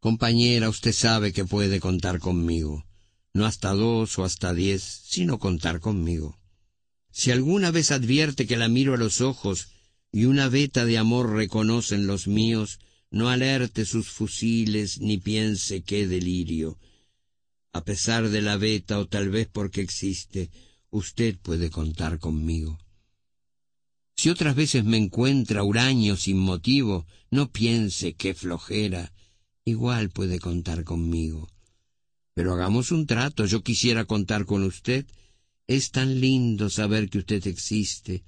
Compañera, 0.00 0.70
usted 0.70 0.92
sabe 0.92 1.32
que 1.32 1.44
puede 1.44 1.78
contar 1.78 2.20
conmigo. 2.20 2.86
No 3.34 3.44
hasta 3.44 3.74
dos 3.74 4.18
o 4.18 4.24
hasta 4.24 4.54
diez, 4.54 4.82
sino 4.82 5.38
contar 5.38 5.80
conmigo. 5.80 6.38
Si 7.12 7.30
alguna 7.30 7.70
vez 7.70 7.90
advierte 7.90 8.46
que 8.46 8.56
la 8.56 8.68
miro 8.68 8.94
a 8.94 8.96
los 8.96 9.20
ojos 9.20 9.68
y 10.10 10.24
una 10.24 10.48
veta 10.48 10.86
de 10.86 10.96
amor 10.96 11.34
reconocen 11.34 12.06
los 12.06 12.26
míos, 12.26 12.80
no 13.10 13.28
alerte 13.28 13.84
sus 13.84 14.08
fusiles 14.08 15.00
ni 15.00 15.18
piense 15.18 15.82
qué 15.82 16.06
delirio. 16.06 16.78
A 17.72 17.84
pesar 17.84 18.30
de 18.30 18.40
la 18.40 18.56
veta 18.56 18.98
o 18.98 19.06
tal 19.06 19.28
vez 19.28 19.48
porque 19.52 19.82
existe, 19.82 20.50
usted 20.88 21.38
puede 21.38 21.70
contar 21.70 22.18
conmigo. 22.18 22.78
Si 24.16 24.30
otras 24.30 24.56
veces 24.56 24.84
me 24.84 24.96
encuentra 24.96 25.62
huraño 25.62 26.16
sin 26.16 26.38
motivo, 26.38 27.06
no 27.30 27.52
piense 27.52 28.14
qué 28.14 28.34
flojera, 28.34 29.12
igual 29.64 30.10
puede 30.10 30.38
contar 30.38 30.84
conmigo. 30.84 31.48
Pero 32.34 32.54
hagamos 32.54 32.90
un 32.92 33.06
trato, 33.06 33.44
yo 33.46 33.62
quisiera 33.62 34.04
contar 34.04 34.46
con 34.46 34.62
usted. 34.62 35.06
Es 35.66 35.90
tan 35.90 36.20
lindo 36.20 36.70
saber 36.70 37.08
que 37.10 37.18
usted 37.18 37.46
existe. 37.46 38.22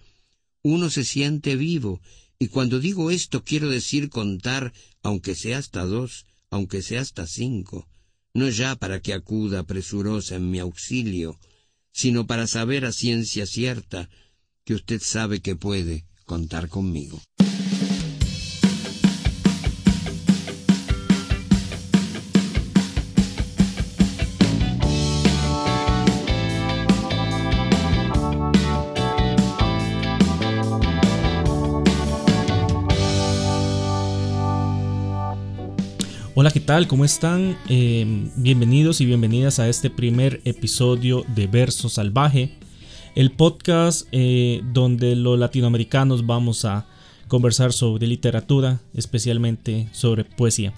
Uno 0.63 0.91
se 0.91 1.05
siente 1.05 1.57
vivo 1.57 2.01
y 2.39 2.49
cuando 2.49 2.81
digo 2.81 3.11
esto 3.11 3.45
quiero 3.45 3.69
decir 3.69 4.11
contar, 4.11 4.73
aunque 5.03 5.35
sea 5.35 5.59
hasta 5.59 5.85
dos, 5.85 6.27
aunque 6.51 6.83
sea 6.83 7.01
hasta 7.01 7.27
cinco, 7.27 7.89
no 8.35 8.49
ya 8.49 8.77
para 8.77 9.01
que 9.01 9.15
acuda 9.15 9.63
presurosa 9.63 10.37
en 10.37 10.51
mi 10.51 10.59
auxilio, 10.59 11.39
sino 11.93 12.27
para 12.27 12.47
saber 12.47 12.85
a 12.85 12.93
ciencia 12.93 13.47
cierta 13.47 14.09
que 14.65 14.75
usted 14.75 15.01
sabe 15.01 15.41
que 15.41 15.57
puede 15.57 16.05
contar 16.25 16.69
conmigo. 16.69 17.23
Hola, 36.43 36.51
¿qué 36.51 36.59
tal? 36.59 36.89
¿Cómo 36.89 37.05
están? 37.05 37.57
Eh, 37.69 38.05
bienvenidos 38.35 39.01
y 39.01 39.07
bienvenidas 39.07 39.61
a 39.61 39.69
este 39.69 39.91
primer 39.91 40.41
episodio 40.45 41.25
de 41.37 41.47
Verso 41.47 41.89
Salvaje, 41.89 42.51
el 43.15 43.31
podcast 43.31 44.09
eh, 44.11 44.61
donde 44.73 45.15
los 45.15 45.39
latinoamericanos 45.39 46.27
vamos 46.27 46.65
a 46.65 46.89
conversar 47.29 47.73
sobre 47.73 48.09
literatura, 48.09 48.81
especialmente 48.93 49.87
sobre 49.93 50.25
poesía. 50.25 50.75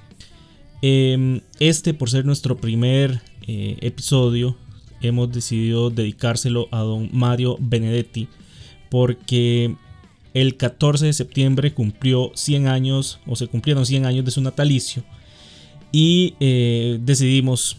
Eh, 0.83 1.41
este, 1.61 1.95
por 1.95 2.11
ser 2.11 2.27
nuestro 2.27 2.59
primer 2.59 3.23
episodio, 3.47 4.59
hemos 5.01 5.33
decidido 5.33 5.89
dedicárselo 5.89 6.69
a 6.73 6.81
don 6.81 7.09
Mario 7.11 7.57
Benedetti, 7.59 8.29
porque 8.91 9.75
el 10.35 10.59
14 10.59 11.07
de 11.07 11.15
septiembre 11.15 11.73
cumplió 11.73 12.33
100 12.35 12.69
años, 12.69 13.19
o 13.27 13.35
se 13.35 13.47
cumplieron 13.47 13.87
100 13.87 14.05
años 14.05 14.27
de 14.27 14.31
su 14.31 14.43
natalicio 14.43 15.05
y 15.97 16.35
eh, 16.41 16.99
decidimos, 17.01 17.77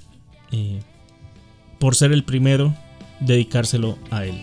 eh, 0.53 0.80
por 1.80 1.95
ser 1.95 2.13
el 2.13 2.23
primero, 2.23 2.73
dedicárselo 3.19 3.99
a 4.09 4.23
él. 4.23 4.35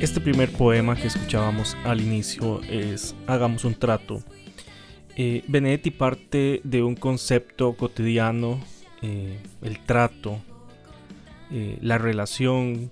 Este 0.00 0.20
primer 0.20 0.50
poema 0.50 0.96
que 0.96 1.06
escuchábamos 1.06 1.76
al 1.84 2.00
inicio 2.00 2.60
es 2.64 3.14
Hagamos 3.28 3.64
un 3.64 3.76
trato. 3.76 4.24
Eh, 5.14 5.44
Benedetti 5.46 5.92
parte 5.92 6.62
de 6.64 6.82
un 6.82 6.96
concepto 6.96 7.74
cotidiano, 7.74 8.60
el 9.02 9.78
trato, 9.86 10.40
la 11.80 11.98
relación 11.98 12.90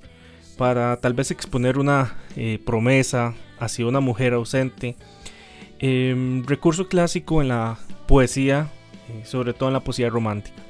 para 0.56 0.96
tal 0.98 1.14
vez 1.14 1.30
exponer 1.30 1.78
una 1.78 2.16
eh, 2.36 2.58
promesa 2.64 3.34
hacia 3.58 3.86
una 3.86 4.00
mujer 4.00 4.34
ausente. 4.34 4.96
Em, 5.78 6.44
recurso 6.46 6.88
clásico 6.88 7.42
en 7.42 7.48
la 7.48 7.78
poesía, 8.06 8.68
eh, 9.08 9.24
sobre 9.24 9.52
todo 9.52 9.68
en 9.68 9.72
la 9.74 9.84
poesía 9.84 10.10
romántica. 10.10 10.62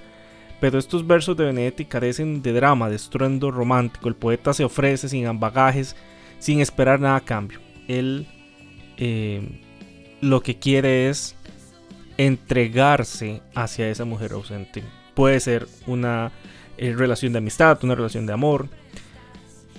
Pero 0.60 0.78
estos 0.78 1.06
versos 1.06 1.36
de 1.36 1.44
Benedetti 1.44 1.84
carecen 1.84 2.42
de 2.42 2.52
drama, 2.52 2.88
de 2.88 2.96
estruendo 2.96 3.50
romántico. 3.50 4.08
El 4.08 4.14
poeta 4.14 4.54
se 4.54 4.64
ofrece 4.64 5.08
sin 5.08 5.26
ambagajes, 5.26 5.96
sin 6.38 6.60
esperar 6.60 7.00
nada 7.00 7.16
a 7.16 7.20
cambio. 7.20 7.58
Él 7.88 8.26
em, 8.96 9.60
lo 10.20 10.40
que 10.40 10.58
quiere 10.58 11.08
es 11.08 11.36
entregarse 12.16 13.42
hacia 13.54 13.88
esa 13.90 14.04
mujer 14.04 14.32
ausente. 14.32 14.82
Puede 15.14 15.40
ser 15.40 15.66
una 15.86 16.30
eh, 16.78 16.94
relación 16.96 17.32
de 17.32 17.38
amistad, 17.38 17.78
una 17.82 17.94
relación 17.94 18.26
de 18.26 18.32
amor, 18.32 18.68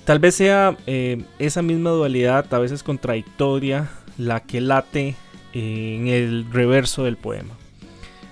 Tal 0.06 0.20
vez 0.20 0.36
sea 0.36 0.78
eh, 0.86 1.24
esa 1.40 1.62
misma 1.62 1.92
dualidad, 1.92 2.54
a 2.54 2.60
veces 2.60 2.84
contradictoria, 2.84 3.90
la 4.18 4.42
que 4.42 4.60
late 4.60 5.16
eh, 5.54 5.98
en 5.98 6.08
el 6.08 6.46
reverso 6.52 7.06
del 7.06 7.16
poema. 7.16 7.56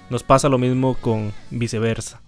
Nos 0.09 0.23
pasa 0.23 0.49
lo 0.49 0.57
mismo 0.57 0.95
con 0.95 1.31
viceversa. 1.49 2.21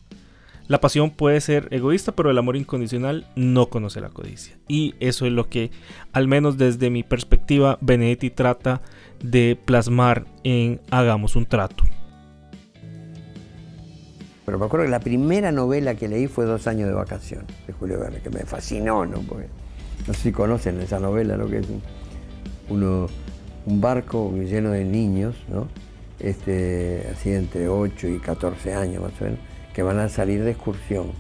La 0.68 0.80
pasión 0.80 1.12
puede 1.12 1.42
ser 1.42 1.68
egoísta, 1.72 2.14
pero 2.14 2.32
el 2.32 2.38
amor 2.38 2.56
incondicional 2.56 3.28
no 3.36 3.66
conoce 3.66 4.00
la 4.00 4.10
codicia. 4.10 4.56
Y 4.70 4.96
eso 5.02 5.26
es 5.26 5.34
lo 5.34 5.50
que, 5.50 5.72
al 6.14 6.30
menos 6.30 6.58
desde 6.58 6.90
mi 6.90 7.04
perspectiva, 7.04 7.78
Benedetti 7.82 8.30
trata 8.30 8.82
de 9.22 9.60
plasmar 9.66 10.26
en 10.46 10.80
Hagamos 10.90 11.36
un 11.36 11.46
trato. 11.46 11.84
Pero 14.46 14.60
me 14.60 14.66
acuerdo 14.66 14.86
que 14.86 14.92
la 14.92 15.00
primera 15.00 15.52
novela 15.52 15.96
que 15.96 16.08
leí 16.08 16.28
fue 16.28 16.46
Dos 16.46 16.68
años 16.68 16.88
de 16.88 16.94
vacación, 16.94 17.46
de 17.66 17.74
Julio 17.74 18.00
Verne, 18.00 18.20
que 18.20 18.30
me 18.30 18.42
fascinó, 18.42 19.06
¿no? 19.06 19.20
Porque 19.22 19.48
no 20.06 20.14
sé 20.14 20.20
si 20.20 20.32
conocen 20.32 20.82
esa 20.82 21.00
novela, 21.00 21.38
¿no? 21.38 21.48
Que 21.48 21.60
es 21.60 21.68
un, 22.70 23.08
un 23.66 23.82
barco 23.82 24.34
lleno 24.36 24.72
de 24.72 24.84
niños, 24.84 25.36
¿no? 25.48 25.68
Este, 26.20 27.08
así 27.12 27.32
entre 27.32 27.70
8 27.70 28.08
y 28.08 28.20
14 28.20 28.74
años 28.74 29.02
más 29.02 29.14
o 29.22 29.26
menos, 29.26 29.40
que 29.74 29.84
van 29.84 30.00
a 30.00 30.10
salir 30.10 30.44
de 30.44 30.52
excursión. 30.52 31.12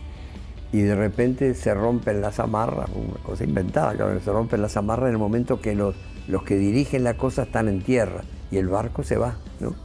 Y 0.74 0.82
de 0.82 0.96
repente 0.96 1.54
se 1.54 1.74
rompen 1.74 2.20
las 2.20 2.40
amarras, 2.40 2.90
una 2.94 3.24
cosa 3.24 3.44
inventada, 3.44 3.94
claro, 3.94 4.20
se 4.20 4.32
rompen 4.32 4.62
las 4.62 4.76
amarras 4.76 5.08
en 5.08 5.14
el 5.14 5.20
momento 5.20 5.62
que 5.62 5.76
los, 5.76 5.96
los 6.28 6.44
que 6.44 6.58
dirigen 6.58 7.04
la 7.04 7.16
cosa 7.16 7.44
están 7.44 7.70
en 7.70 7.82
tierra 7.82 8.24
y 8.52 8.58
el 8.58 8.68
barco 8.68 9.04
se 9.04 9.18
va, 9.18 9.38
¿no? 9.60 9.76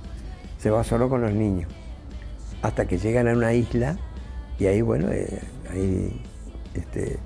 Se 0.59 0.71
va 0.71 0.83
solo 0.83 1.09
con 1.09 1.21
los 1.21 1.33
niños 1.33 1.69
hasta 2.63 2.87
que 2.87 2.99
llegan 2.99 3.29
a 3.29 3.33
una 3.33 3.53
isla 3.53 3.97
y 4.59 4.67
ahí, 4.67 4.83
bueno, 4.83 5.11
eh, 5.11 5.41
ahí 5.71 6.21
este, 6.75 7.19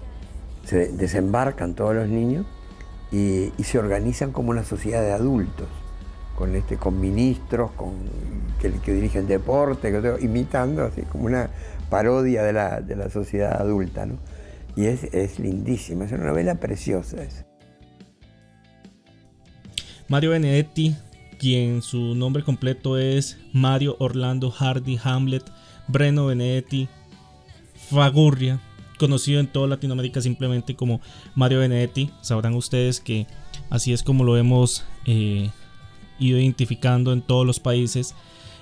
se 0.65 0.88
desembarcan 0.93 1.75
todos 1.75 1.94
los 1.94 2.09
niños 2.09 2.47
y, 3.10 3.53
se 3.62 3.78
organizan 3.78 4.32
como 4.32 4.50
una 4.50 4.65
sociedad 4.65 5.03
de 5.03 5.12
adultos, 5.12 5.69
con, 6.37 6.54
este, 6.56 6.76
con 6.76 7.00
ministros, 7.00 7.70
con, 7.72 7.93
que, 8.60 8.93
dirigen 8.93 9.26
deporte, 9.26 9.93
imitando 10.20 10.84
así 10.84 11.03
como 11.03 11.25
una 11.25 11.50
parodia 11.88 12.43
de 12.43 12.53
la, 12.53 13.10
sociedad 13.10 13.60
adulta. 13.60 14.06
¿no? 14.06 14.19
Y 14.76 14.87
es, 14.87 15.04
es 15.04 15.38
lindísima, 15.38 16.04
es 16.04 16.12
una 16.12 16.25
novela 16.25 16.56
preciosa. 16.56 17.16
Mario 20.09 20.31
Benedetti 20.31 20.97
quien 21.42 21.82
su 21.82 22.14
nombre 22.14 22.44
completo 22.44 22.97
es 22.98 23.36
Mario 23.53 23.97
Orlando 23.98 24.53
Hardy 24.53 24.97
Hamlet 25.03 25.42
Breno 25.88 26.26
Benedetti 26.26 26.86
Fagurria, 27.91 28.60
conocido 28.97 29.41
en 29.41 29.48
toda 29.48 29.66
Latinoamérica 29.66 30.20
simplemente 30.20 30.76
como 30.76 31.00
Mario 31.34 31.58
Benedetti. 31.58 32.10
Sabrán 32.20 32.54
ustedes 32.54 33.00
que 33.00 33.26
así 33.70 33.93
es 33.93 34.05
como 34.05 34.22
lo 34.22 34.37
hemos 34.37 34.84
eh, 35.05 35.50
ido 36.20 36.38
identificando 36.38 37.12
en 37.12 37.22
todos 37.22 37.44
los 37.44 37.58
países. 37.58 38.14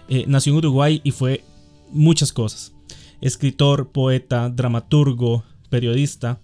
Eh, 0.08 0.24
nació 0.26 0.52
en 0.52 0.58
Uruguay 0.60 1.02
y 1.04 1.10
fue 1.10 1.44
muchas 1.90 2.32
cosas. 2.32 2.72
Escritor, 3.20 3.92
poeta, 3.92 4.48
dramaturgo, 4.48 5.44
periodista. 5.68 6.40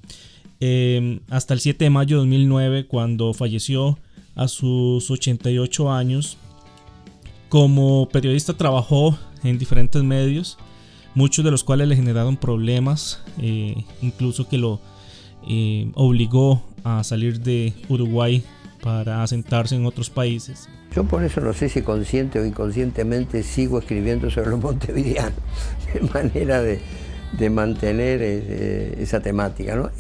Eh, 0.61 1.19
hasta 1.31 1.55
el 1.55 1.61
7 1.61 1.83
de 1.83 1.91
mayo 1.91 2.17
de 2.17 2.29
2009, 2.29 2.87
cuando 2.89 3.33
falleció 3.33 3.99
a 4.37 4.47
sus 4.47 5.11
88 5.11 5.91
años. 5.91 6.39
Como 7.49 8.09
periodista 8.09 8.53
trabajó 8.53 9.19
en 9.43 9.59
diferentes 9.59 10.03
medios, 10.03 10.59
muchos 11.15 11.45
de 11.45 11.51
los 11.51 11.65
cuales 11.65 11.89
le 11.89 11.97
generaron 11.97 12.37
problemas, 12.37 13.23
eh, 13.39 13.85
incluso 14.03 14.49
que 14.49 14.59
lo 14.59 14.81
eh, 15.49 15.91
obligó 15.95 16.63
a 16.85 17.03
salir 17.03 17.41
de 17.41 17.73
Uruguay 17.89 18.45
para 18.83 19.23
asentarse 19.23 19.75
en 19.75 19.87
otros 19.87 20.11
países. 20.11 20.69
Yo 20.95 21.05
por 21.05 21.25
eso 21.25 21.41
no 21.41 21.53
sé 21.53 21.69
si 21.69 21.83
consciente 21.83 22.39
o 22.39 22.45
inconscientemente 22.45 23.43
sigo 23.43 23.79
escribiendo 23.79 24.31
sobre 24.31 24.51
los 24.51 24.61
montevideanos, 24.61 25.39
de 25.95 26.01
manera 26.01 26.63
de, 26.63 26.81
mantener 27.51 28.21
eh, 28.23 28.97
esa 28.99 29.21
temática. 29.21 29.91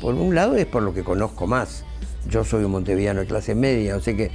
Por 0.00 0.14
un 0.14 0.34
lado 0.34 0.56
es 0.56 0.66
por 0.66 0.82
lo 0.82 0.94
que 0.94 1.04
conozco 1.04 1.46
más, 1.46 1.84
yo 2.28 2.44
soy 2.44 2.64
un 2.64 2.72
monteviano 2.72 3.20
de 3.20 3.26
clase 3.26 3.54
media, 3.54 3.96
o 3.96 4.00
que, 4.00 4.30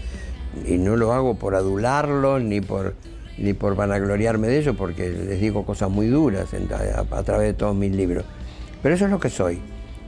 y 0.65 0.77
no 0.77 0.95
lo 0.95 1.13
hago 1.13 1.35
por 1.35 1.55
adularlo 1.55 2.39
ni 2.39 2.61
por, 2.61 2.95
ni 3.37 3.53
por 3.53 3.75
vanagloriarme 3.75 4.47
de 4.47 4.59
ello, 4.59 4.75
porque 4.75 5.09
les 5.09 5.39
digo 5.39 5.65
cosas 5.65 5.89
muy 5.89 6.07
duras 6.07 6.49
a, 6.53 7.23
través 7.23 7.47
de 7.47 7.53
todos 7.53 7.75
mis 7.75 7.91
libros. 7.91 8.25
Pero 8.81 8.95
eso 8.95 9.05
es 9.05 9.11
lo 9.11 9.19
que 9.19 9.29
soy, 9.29 9.59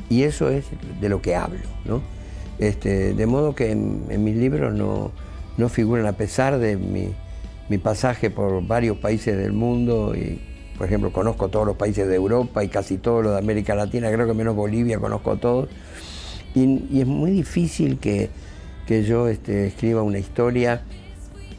y 0.09 0.24
eso 0.24 0.50
es 0.50 0.65
de 1.00 1.09
lo 1.09 1.21
que 1.21 1.35
hablo, 1.35 1.59
¿no? 1.85 2.01
Este, 2.59 3.13
de 3.13 3.25
modo 3.25 3.56
que 3.56 3.71
en, 3.71 4.24
mis 4.24 4.35
libros 4.35 4.74
no, 4.74 5.12
no, 5.57 5.69
figuran, 5.69 6.06
a 6.06 6.13
pesar 6.13 6.59
de 6.59 6.77
mi, 6.77 7.13
mi 7.69 7.77
pasaje 7.77 8.30
por 8.30 8.65
varios 8.65 8.97
países 8.97 9.38
del 9.38 9.53
mundo 9.53 10.13
y 10.15 10.39
por 10.77 10.88
ejemplo, 10.88 11.12
conozco 11.12 11.50
todos 11.50 11.68
los 11.68 11.77
países 11.77 12.07
de 12.07 12.15
Europa 12.15 12.63
y 12.63 12.68
casi 12.68 12.97
todos 12.97 13.24
los 13.24 13.33
de 13.33 13.39
América 13.39 13.75
Latina, 13.75 14.12
creo 14.12 14.25
que 14.25 14.33
menos 14.33 14.56
Bolivia 14.56 15.00
conozco 15.00 15.38
todos. 15.38 15.69
Y, 16.55 17.00
es 17.00 17.07
muy 17.07 17.31
difícil 17.31 18.00
que, 18.00 18.29
yo 18.88 19.27
este, 19.27 19.67
escriba 19.67 20.03
una 20.03 20.19
historia 20.19 20.83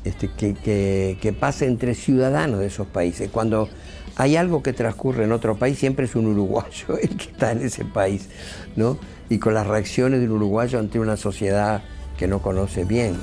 este, 0.05 0.29
que, 0.29 1.37
pase 1.39 1.67
entre 1.67 1.95
ciudadanos 1.95 2.61
de 2.61 2.67
esos 2.67 2.87
países. 2.87 3.31
Cuando 3.31 3.69
hay 4.17 4.37
algo 4.37 4.63
que 4.63 4.73
transcurre 4.73 5.25
en 5.25 5.33
otro 5.33 5.57
país, 5.57 5.79
siempre 5.79 6.05
es 6.07 6.15
un 6.15 6.27
uruguayo 6.27 6.99
el 7.03 7.17
que 7.17 7.31
está 7.31 7.53
en 7.53 7.63
ese 7.63 7.85
país, 7.85 8.29
¿no? 8.77 8.99
Y 9.29 9.39
con 9.39 9.55
las 9.55 9.67
reacciones 9.67 10.21
del 10.21 10.31
uruguayo 10.31 10.79
ante 10.79 11.01
una 11.01 11.17
sociedad 11.17 11.83
que 12.17 12.29
no 12.29 12.41
conoce 12.41 12.85
bien. 12.85 13.17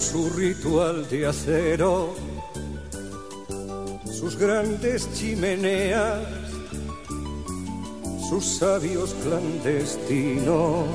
Su 0.00 0.28
ritual 0.30 1.08
de 1.08 1.26
acero, 1.26 2.12
sus 4.04 4.36
grandes 4.36 5.08
chimeneas, 5.14 6.26
sus 8.28 8.44
sabios 8.58 9.14
clandestinos, 9.22 10.86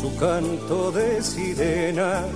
su 0.00 0.16
canto 0.16 0.90
de 0.90 1.22
sirenas, 1.22 2.26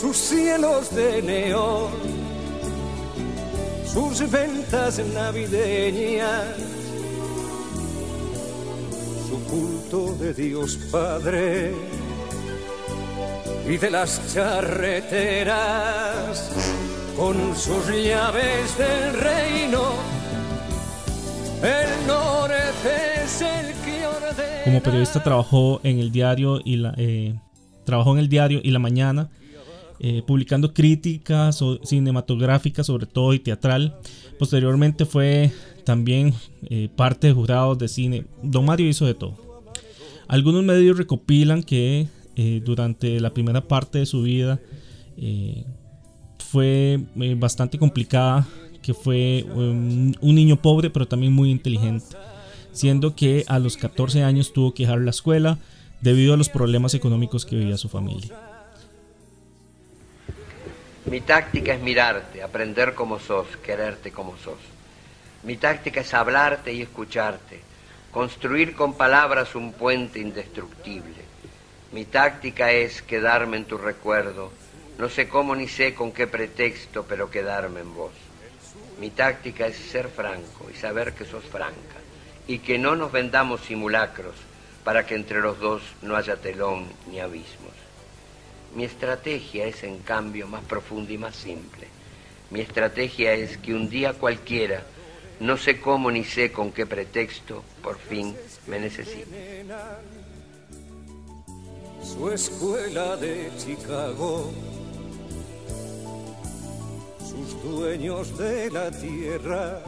sus 0.00 0.16
cielos 0.16 0.94
de 0.94 1.20
neón, 1.22 1.90
sus 3.92 4.30
ventas 4.30 5.00
navideñas 5.12 6.61
de 9.92 10.32
Dios 10.32 10.78
Padre 10.90 11.74
y 13.68 13.76
de 13.76 13.90
las 13.90 14.32
charreteras 14.32 15.52
con 17.14 17.36
sus 17.54 17.88
llaves 17.88 18.78
del 18.78 19.20
reino. 19.20 19.82
El 21.62 22.06
norte 22.06 23.22
es 23.22 23.42
el 23.42 23.74
que 23.84 24.06
ordena. 24.06 24.64
Como 24.64 24.82
periodista 24.82 25.22
trabajó 25.22 25.82
en 25.84 25.98
el 25.98 26.10
diario 26.10 26.62
y 26.64 26.76
la 26.76 26.94
eh, 26.96 27.38
trabajó 27.84 28.14
en 28.14 28.20
el 28.20 28.30
diario 28.30 28.60
y 28.62 28.70
la 28.70 28.78
mañana. 28.78 29.28
Eh, 30.00 30.22
publicando 30.26 30.72
críticas 30.72 31.62
cinematográficas 31.84 32.86
sobre 32.86 33.04
todo 33.04 33.34
y 33.34 33.40
teatral. 33.40 33.98
Posteriormente 34.38 35.04
fue 35.04 35.52
también 35.84 36.32
eh, 36.70 36.88
parte 36.96 37.26
de 37.26 37.34
jurados 37.34 37.78
de 37.78 37.88
cine. 37.88 38.24
Don 38.42 38.64
Mario 38.64 38.88
hizo 38.88 39.04
de 39.04 39.12
todo. 39.12 39.51
Algunos 40.28 40.64
medios 40.64 40.96
recopilan 40.96 41.62
que 41.62 42.08
eh, 42.36 42.60
durante 42.64 43.20
la 43.20 43.34
primera 43.34 43.66
parte 43.68 43.98
de 43.98 44.06
su 44.06 44.22
vida 44.22 44.60
eh, 45.16 45.64
fue 46.38 47.00
bastante 47.36 47.78
complicada, 47.78 48.46
que 48.82 48.94
fue 48.94 49.44
un, 49.54 50.16
un 50.20 50.34
niño 50.34 50.56
pobre 50.56 50.90
pero 50.90 51.06
también 51.06 51.32
muy 51.32 51.50
inteligente, 51.50 52.16
siendo 52.72 53.14
que 53.14 53.44
a 53.48 53.58
los 53.58 53.76
14 53.76 54.22
años 54.22 54.52
tuvo 54.52 54.74
que 54.74 54.84
dejar 54.84 55.00
la 55.00 55.10
escuela 55.10 55.58
debido 56.00 56.34
a 56.34 56.36
los 56.36 56.48
problemas 56.48 56.94
económicos 56.94 57.46
que 57.46 57.56
vivía 57.56 57.76
su 57.76 57.88
familia. 57.88 58.36
Mi 61.04 61.20
táctica 61.20 61.74
es 61.74 61.82
mirarte, 61.82 62.42
aprender 62.42 62.94
como 62.94 63.18
sos, 63.18 63.46
quererte 63.56 64.12
como 64.12 64.36
sos. 64.38 64.58
Mi 65.42 65.56
táctica 65.56 66.00
es 66.00 66.14
hablarte 66.14 66.72
y 66.72 66.82
escucharte, 66.82 67.60
construir 68.12 68.76
con 68.76 68.94
palabras 68.94 69.54
un 69.54 69.72
puente 69.72 70.20
indestructible. 70.20 71.22
Mi 71.92 72.04
táctica 72.04 72.70
es 72.70 73.02
quedarme 73.02 73.56
en 73.56 73.64
tu 73.64 73.78
recuerdo, 73.78 74.52
no 74.98 75.08
sé 75.08 75.28
cómo 75.28 75.56
ni 75.56 75.66
sé 75.66 75.94
con 75.94 76.12
qué 76.12 76.26
pretexto, 76.26 77.04
pero 77.08 77.30
quedarme 77.30 77.80
en 77.80 77.94
vos. 77.94 78.12
Mi 79.00 79.10
táctica 79.10 79.66
es 79.66 79.76
ser 79.76 80.08
franco 80.08 80.70
y 80.72 80.76
saber 80.76 81.14
que 81.14 81.24
sos 81.24 81.44
franca, 81.44 81.96
y 82.46 82.58
que 82.58 82.78
no 82.78 82.94
nos 82.96 83.10
vendamos 83.10 83.62
simulacros 83.62 84.34
para 84.84 85.06
que 85.06 85.14
entre 85.14 85.40
los 85.40 85.58
dos 85.58 85.82
no 86.02 86.14
haya 86.16 86.36
telón 86.36 86.86
ni 87.10 87.18
abismos. 87.18 87.72
Mi 88.74 88.84
estrategia 88.84 89.64
es 89.64 89.82
en 89.84 89.98
cambio 89.98 90.46
más 90.46 90.62
profunda 90.64 91.12
y 91.12 91.18
más 91.18 91.36
simple. 91.36 91.88
Mi 92.50 92.60
estrategia 92.60 93.32
es 93.32 93.56
que 93.56 93.74
un 93.74 93.88
día 93.88 94.12
cualquiera 94.12 94.82
no 95.42 95.56
sé 95.56 95.80
cómo 95.80 96.10
ni 96.10 96.24
sé 96.24 96.52
con 96.52 96.70
qué 96.70 96.86
pretexto, 96.86 97.64
por 97.82 97.98
fin 97.98 98.34
me 98.68 98.78
necesito. 98.78 99.26
Su 102.00 102.30
escuela 102.30 103.16
de 103.16 103.50
Chicago, 103.58 104.52
sus 107.18 107.62
dueños 107.64 108.38
de 108.38 108.70
la 108.70 108.90
tierra, 108.92 109.82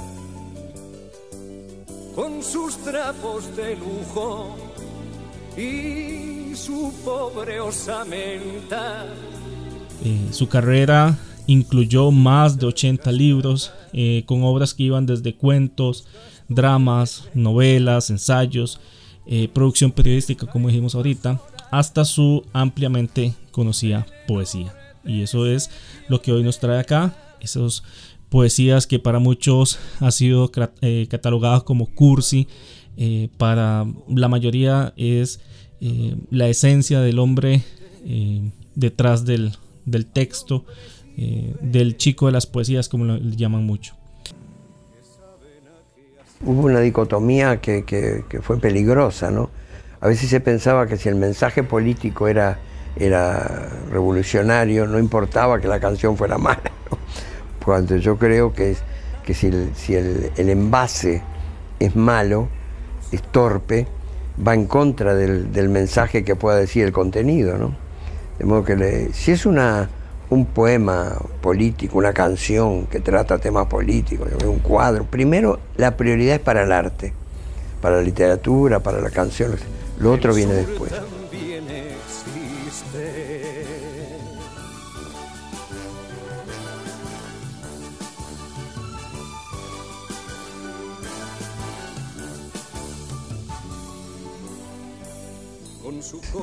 con 2.16 2.42
sus 2.42 2.76
trapos 2.78 3.54
de 3.56 3.76
lujo 3.76 4.56
y 5.56 6.52
su 6.56 6.92
pobre 7.04 7.60
osamenta. 7.60 9.06
Eh, 10.04 10.28
su 10.32 10.48
carrera 10.48 11.16
incluyó 11.46 12.10
más 12.10 12.58
de 12.58 12.66
80 12.66 13.12
libros 13.12 13.72
eh, 13.92 14.22
con 14.26 14.42
obras 14.42 14.74
que 14.74 14.84
iban 14.84 15.06
desde 15.06 15.34
cuentos, 15.34 16.06
dramas, 16.48 17.28
novelas, 17.34 18.10
ensayos, 18.10 18.80
eh, 19.26 19.48
producción 19.52 19.92
periodística 19.92 20.46
como 20.46 20.68
dijimos 20.68 20.94
ahorita, 20.94 21.40
hasta 21.70 22.04
su 22.04 22.44
ampliamente 22.52 23.34
conocida 23.50 24.06
poesía. 24.26 24.74
Y 25.04 25.22
eso 25.22 25.46
es 25.46 25.70
lo 26.08 26.22
que 26.22 26.32
hoy 26.32 26.42
nos 26.42 26.58
trae 26.58 26.80
acá, 26.80 27.14
esas 27.40 27.82
poesías 28.30 28.86
que 28.86 28.98
para 28.98 29.18
muchos 29.18 29.78
ha 30.00 30.10
sido 30.10 30.50
eh, 30.80 31.06
catalogadas 31.10 31.62
como 31.62 31.86
cursi, 31.86 32.48
para 33.38 33.84
la 34.08 34.28
mayoría 34.28 34.94
es 34.96 35.40
la 36.30 36.48
esencia 36.48 37.00
del 37.00 37.18
hombre 37.18 37.64
detrás 38.76 39.24
del 39.24 39.56
texto, 40.12 40.64
eh, 41.16 41.54
del 41.60 41.96
chico 41.96 42.26
de 42.26 42.32
las 42.32 42.46
poesías, 42.46 42.88
como 42.88 43.04
lo 43.04 43.18
llaman 43.18 43.64
mucho. 43.64 43.94
Hubo 46.44 46.62
una 46.62 46.80
dicotomía 46.80 47.60
que, 47.60 48.24
fue 48.42 48.58
peligrosa, 48.58 49.30
¿no? 49.30 49.50
A 50.00 50.08
veces 50.08 50.28
se 50.28 50.40
pensaba 50.40 50.86
que 50.86 50.96
si 50.96 51.08
el 51.08 51.14
mensaje 51.14 51.62
político 51.62 52.26
era, 52.26 52.58
era 52.96 53.70
revolucionario, 53.90 54.86
no 54.86 54.98
importaba 54.98 55.60
que 55.60 55.68
la 55.68 55.78
canción 55.78 56.16
fuera 56.16 56.36
mala, 56.36 56.70
Cuando 57.64 57.96
yo 57.96 58.18
creo 58.18 58.52
que, 58.52 58.76
que 59.24 59.32
si, 59.34 59.46
el, 59.46 59.70
si 59.74 59.94
el, 59.94 60.32
envase 60.36 61.22
es 61.78 61.94
malo, 61.94 62.48
es 63.12 63.22
torpe, 63.22 63.86
va 64.46 64.52
en 64.52 64.66
contra 64.66 65.14
del, 65.14 65.52
del, 65.52 65.68
mensaje 65.68 66.24
que 66.24 66.34
pueda 66.34 66.58
decir 66.58 66.84
el 66.84 66.92
contenido, 66.92 67.56
¿no? 67.56 67.74
De 68.38 68.44
modo 68.44 68.64
que 68.64 69.10
si 69.12 69.30
es 69.30 69.46
una, 69.46 69.88
un 70.34 70.46
poema 70.46 71.16
político, 71.40 71.96
una 71.96 72.12
canción 72.12 72.86
que 72.86 73.00
trata 73.00 73.38
temas 73.38 73.66
políticos, 73.66 74.28
un 74.44 74.58
cuadro. 74.58 75.04
Primero, 75.04 75.60
la 75.76 75.96
prioridad 75.96 76.34
es 76.36 76.40
para 76.40 76.64
el 76.64 76.72
arte, 76.72 77.12
para 77.80 77.96
la 77.96 78.02
literatura, 78.02 78.80
para 78.80 79.00
la 79.00 79.10
canción. 79.10 79.54
Lo 79.98 80.12
otro 80.12 80.34
viene 80.34 80.54
después. 80.54 80.92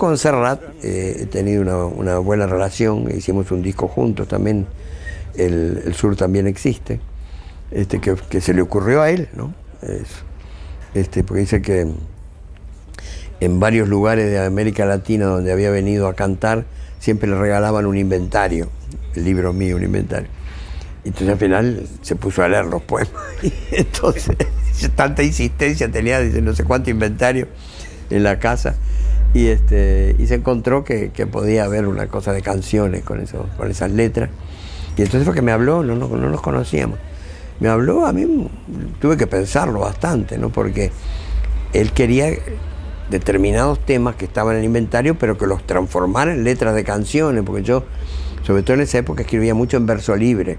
Con 0.02 0.18
Serrat 0.18 0.60
eh, 0.82 1.16
he 1.20 1.26
tenido 1.28 1.62
una, 1.88 2.18
buena 2.18 2.48
relación, 2.48 3.08
hicimos 3.16 3.52
un 3.52 3.62
disco 3.62 3.88
juntos 3.88 4.28
también, 4.28 4.66
el, 5.36 5.94
Sur 5.94 6.16
también 6.16 6.48
existe, 6.48 7.00
este, 7.70 8.02
que, 8.02 8.42
se 8.42 8.56
le 8.56 8.64
ocurrió 8.64 9.04
a 9.04 9.12
él, 9.12 9.30
¿no? 9.36 9.54
este, 10.96 11.24
porque 11.24 11.42
dice 11.42 11.62
que 11.62 11.86
en 13.42 13.60
varios 13.60 13.88
lugares 13.90 14.32
de 14.32 14.44
América 14.44 14.86
Latina 14.86 15.28
donde 15.28 15.52
había 15.52 15.70
venido 15.70 16.08
a 16.08 16.16
cantar, 16.16 16.66
siempre 16.98 17.30
le 17.30 17.36
regalaban 17.36 17.86
un 17.86 17.96
inventario, 17.96 18.72
el 19.14 19.24
libro 19.24 19.54
mío, 19.54 19.76
un 19.76 19.84
inventario. 19.84 20.30
Entonces 21.06 21.30
al 21.30 21.38
final 21.38 21.88
se 22.02 22.16
puso 22.16 22.42
a 22.42 22.50
leer 22.50 22.66
los 22.66 22.82
poemas. 22.82 23.14
Y 23.44 23.54
entonces, 23.70 24.36
tanta 24.96 25.22
insistencia 25.22 25.92
tenía, 25.92 26.22
dice, 26.22 26.42
no 26.42 26.56
sé 26.56 26.64
cuánto 26.64 26.90
inventario 26.90 27.48
en 28.10 28.24
la 28.24 28.40
casa. 28.40 28.78
Y, 29.34 29.48
este, 29.48 30.16
y 30.20 30.28
se 30.28 30.36
encontró 30.36 30.84
que, 30.84 31.10
podía 31.32 31.64
haber 31.64 31.88
una 31.88 32.08
cosa 32.08 32.34
de 32.34 32.42
canciones 32.42 33.04
con, 33.04 33.22
eso, 33.22 33.48
con 33.58 33.72
esas 33.72 33.92
letras. 33.92 34.30
Y 34.98 35.02
entonces 35.02 35.26
fue 35.26 35.34
que 35.34 35.42
me 35.42 35.52
habló, 35.52 35.84
no, 35.84 35.96
no, 35.96 36.08
no 36.08 36.30
nos 36.30 36.42
conocíamos. 36.42 37.00
Me 37.60 37.70
habló, 37.70 38.06
a 38.06 38.12
mí 38.12 38.50
tuve 39.00 39.18
que 39.18 39.28
pensarlo 39.28 39.80
bastante, 39.80 40.38
¿no? 40.38 40.50
Porque 40.50 40.92
él 41.74 41.92
quería 41.94 42.32
determinados 43.10 43.80
temas 43.86 44.16
que 44.16 44.26
estaban 44.26 44.56
en 44.56 44.60
el 44.62 44.66
inventario, 44.66 45.18
pero 45.18 45.38
que 45.38 45.46
los 45.46 45.66
transformara 45.68 46.34
en 46.34 46.44
letras 46.44 46.74
de 46.74 46.84
canciones, 46.84 47.44
porque 47.46 47.62
yo, 47.62 47.84
sobre 48.44 48.64
todo 48.64 48.76
en 48.76 48.82
esa 48.82 48.98
época, 48.98 49.22
escribía 49.22 49.54
mucho 49.54 49.78
en 49.78 49.86
verso 49.86 50.16
libre. 50.16 50.58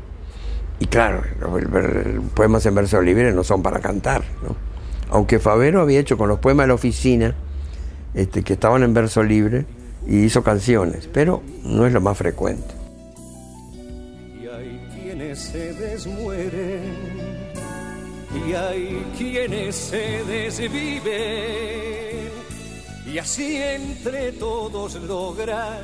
Y 0.78 0.86
claro, 0.86 1.22
los 1.40 1.50
poemas 2.34 2.64
en 2.66 2.74
verso 2.74 3.00
libre 3.02 3.32
no 3.32 3.42
son 3.44 3.62
para 3.62 3.80
cantar, 3.80 4.22
¿no? 4.42 4.54
Aunque 5.10 5.38
Favero 5.38 5.80
había 5.80 6.00
hecho 6.00 6.16
con 6.16 6.28
los 6.28 6.38
poemas 6.38 6.64
de 6.64 6.68
la 6.68 6.74
oficina, 6.74 7.34
este, 8.14 8.42
que 8.42 8.54
estaban 8.54 8.82
en 8.82 8.94
verso 8.94 9.22
libre, 9.22 9.66
y 10.06 10.24
hizo 10.24 10.42
canciones, 10.42 11.08
pero 11.12 11.42
no 11.64 11.86
es 11.86 11.92
lo 11.92 12.00
más 12.00 12.18
frecuente. 12.18 12.74
Y 14.40 14.46
hay 14.46 14.80
quienes 14.94 15.38
se 15.38 15.72
desmueren, 15.74 16.94
y 18.46 18.52
hay 18.54 19.06
quienes 19.16 19.76
se 19.76 20.24
desviven, 20.24 21.12
y 23.12 23.18
así 23.18 23.56
entre 23.56 24.32
todos 24.32 24.94
lograr. 25.02 25.80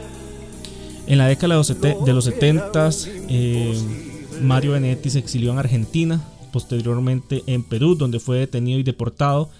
En 1.07 1.19
la 1.19 1.29
década 1.29 1.55
de 1.55 2.13
los 2.13 2.25
70 2.25 2.91
eh, 3.29 3.81
Mario 4.43 4.73
Benedetti 4.73 5.09
se 5.11 5.19
exilió 5.19 5.53
en 5.53 5.59
Argentina, 5.59 6.21
posteriormente 6.53 7.43
en 7.47 7.63
Perú, 7.63 7.95
donde 7.95 8.21
fue 8.21 8.39
detenido 8.39 8.79
y 8.79 8.83
deportado 8.83 9.51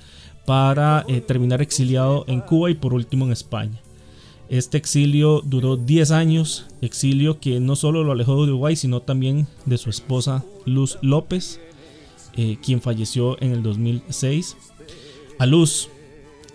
para 0.49 1.05
eh, 1.09 1.21
terminar 1.21 1.61
exiliado 1.61 2.25
en 2.27 2.41
Cuba 2.41 2.71
y 2.71 2.75
por 2.75 2.95
último 2.95 3.27
en 3.27 3.33
España. 3.33 3.79
Este 4.49 4.79
exilio 4.79 5.43
duró 5.45 5.77
10 5.77 6.11
años, 6.11 6.65
exilio 6.81 7.39
que 7.39 7.61
no 7.61 7.77
solo 7.77 8.03
lo 8.03 8.13
alejó 8.13 8.37
de 8.37 8.53
Uruguay, 8.53 8.75
sino 8.75 9.03
también 9.03 9.47
de 9.67 9.77
su 9.77 9.91
esposa 9.91 10.43
Luz 10.65 10.97
López, 11.03 11.61
eh, 12.35 12.57
quien 12.65 12.81
falleció 12.81 13.37
en 13.43 13.53
el 13.53 13.63
2006. 13.63 14.57
A 15.39 15.45
Luz 15.45 15.91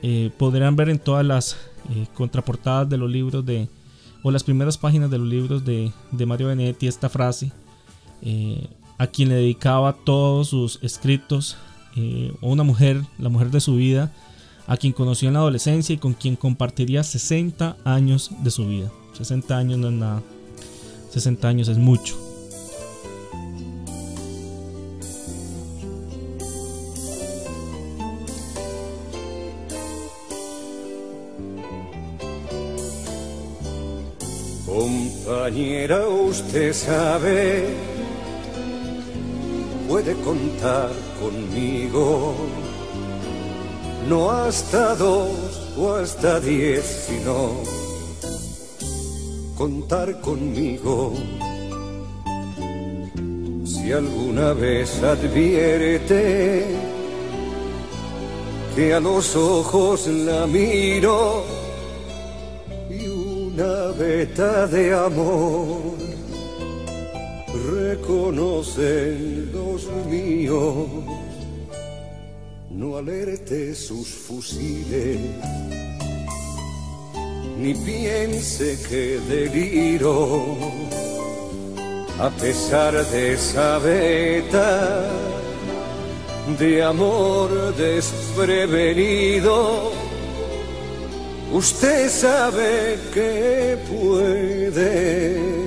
eh, 0.02 0.32
podrán 0.40 0.76
ver 0.76 0.90
en 0.90 0.98
todas 0.98 1.24
las 1.24 1.56
contraportadas 2.16 2.90
de 2.90 2.98
los 2.98 3.12
libros 3.12 3.46
de, 3.46 3.68
o 4.24 4.32
las 4.32 4.44
primeras 4.44 4.80
páginas 4.80 5.12
de 5.12 5.20
los 5.20 5.28
libros 5.28 5.64
de, 5.64 5.92
de 6.12 6.26
Mario 6.26 6.48
Benedetti 6.48 6.88
esta 6.88 7.10
frase 7.10 7.52
eh, 8.26 8.68
a 8.98 9.08
quien 9.08 9.30
le 9.30 9.36
dedicaba 9.36 9.98
todos 10.06 10.48
sus 10.48 10.80
escritos, 10.82 11.58
eh, 11.96 12.34
una 12.42 12.64
mujer, 12.64 13.02
la 13.18 13.30
mujer 13.30 13.52
de 13.52 13.60
su 13.60 13.76
vida, 13.76 14.12
a 14.68 14.78
quien 14.78 14.94
conoció 14.94 15.28
en 15.28 15.34
la 15.34 15.42
adolescencia 15.42 15.94
y 15.94 15.98
con 15.98 16.14
quien 16.14 16.36
compartiría 16.36 17.04
60 17.04 17.78
años 17.84 18.32
de 18.44 18.52
su 18.52 18.68
vida. 18.68 18.92
60 19.14 19.58
años 19.58 19.80
no 19.80 19.90
es 19.90 19.94
nada, 19.94 20.22
60 21.12 21.48
años 21.48 21.68
es 21.68 21.78
mucho. 21.78 22.18
Compañera, 34.66 36.08
usted 36.08 36.74
sabe 36.74 37.94
puede 39.94 40.16
contar 40.22 40.90
conmigo. 41.22 42.36
No 44.08 44.32
hasta 44.32 44.96
dos 44.96 45.72
o 45.78 45.94
hasta 45.94 46.40
diez, 46.40 47.08
sino 47.08 47.62
contar 49.58 50.20
conmigo. 50.22 51.14
Si 53.66 53.92
alguna 53.92 54.54
vez 54.54 55.02
advierte 55.04 56.66
que 58.76 58.94
a 58.94 59.00
los 59.00 59.36
ojos 59.36 60.08
la 60.08 60.48
miro 60.48 61.44
y 62.90 63.08
una 63.08 63.92
veta 63.98 64.68
de 64.68 64.94
amor 64.94 65.93
reconocen 68.04 69.50
los 69.54 69.88
míos, 70.10 70.88
no 72.70 72.98
alerte 72.98 73.74
sus 73.76 74.10
fusiles, 74.10 75.20
ni 77.58 77.74
piense 77.74 78.78
que 78.90 79.22
deliro, 79.30 80.58
a 82.20 82.30
pesar 82.30 83.06
de 83.06 83.34
esa 83.34 83.80
veta 83.80 85.10
de 86.60 86.84
amor 86.84 87.74
desprevenido. 87.76 89.94
Usted 91.54 92.10
sabe 92.10 93.00
que 93.14 93.78
puede 93.88 95.63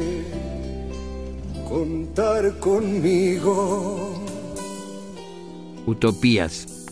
contar 1.76 2.58
conmigo. 2.58 4.14
Utopías. 5.84 6.86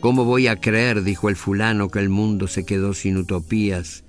¿Cómo 0.00 0.24
voy 0.24 0.48
a 0.48 0.56
creer, 0.56 1.04
dijo 1.04 1.28
el 1.28 1.36
fulano, 1.36 1.88
que 1.88 2.00
el 2.00 2.08
mundo 2.08 2.48
se 2.48 2.66
quedó 2.66 2.92
sin 2.92 3.16
utopías? 3.16 4.02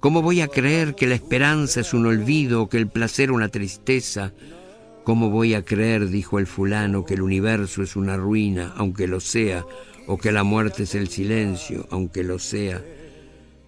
¿Cómo 0.00 0.22
voy 0.22 0.40
a 0.40 0.48
creer 0.48 0.96
que 0.96 1.06
la 1.06 1.14
esperanza 1.14 1.82
es 1.82 1.94
un 1.94 2.06
olvido, 2.06 2.68
que 2.68 2.78
el 2.78 2.88
placer 2.88 3.30
una 3.30 3.48
tristeza? 3.48 4.32
¿Cómo 5.04 5.30
voy 5.30 5.54
a 5.54 5.62
creer, 5.62 6.08
dijo 6.08 6.40
el 6.40 6.48
fulano, 6.48 7.04
que 7.04 7.14
el 7.14 7.22
universo 7.22 7.80
es 7.80 7.94
una 7.94 8.16
ruina, 8.16 8.74
aunque 8.76 9.06
lo 9.06 9.20
sea, 9.20 9.64
o 10.08 10.18
que 10.18 10.32
la 10.32 10.42
muerte 10.42 10.82
es 10.82 10.96
el 10.96 11.06
silencio, 11.06 11.86
aunque 11.90 12.24
lo 12.24 12.40
sea? 12.40 12.82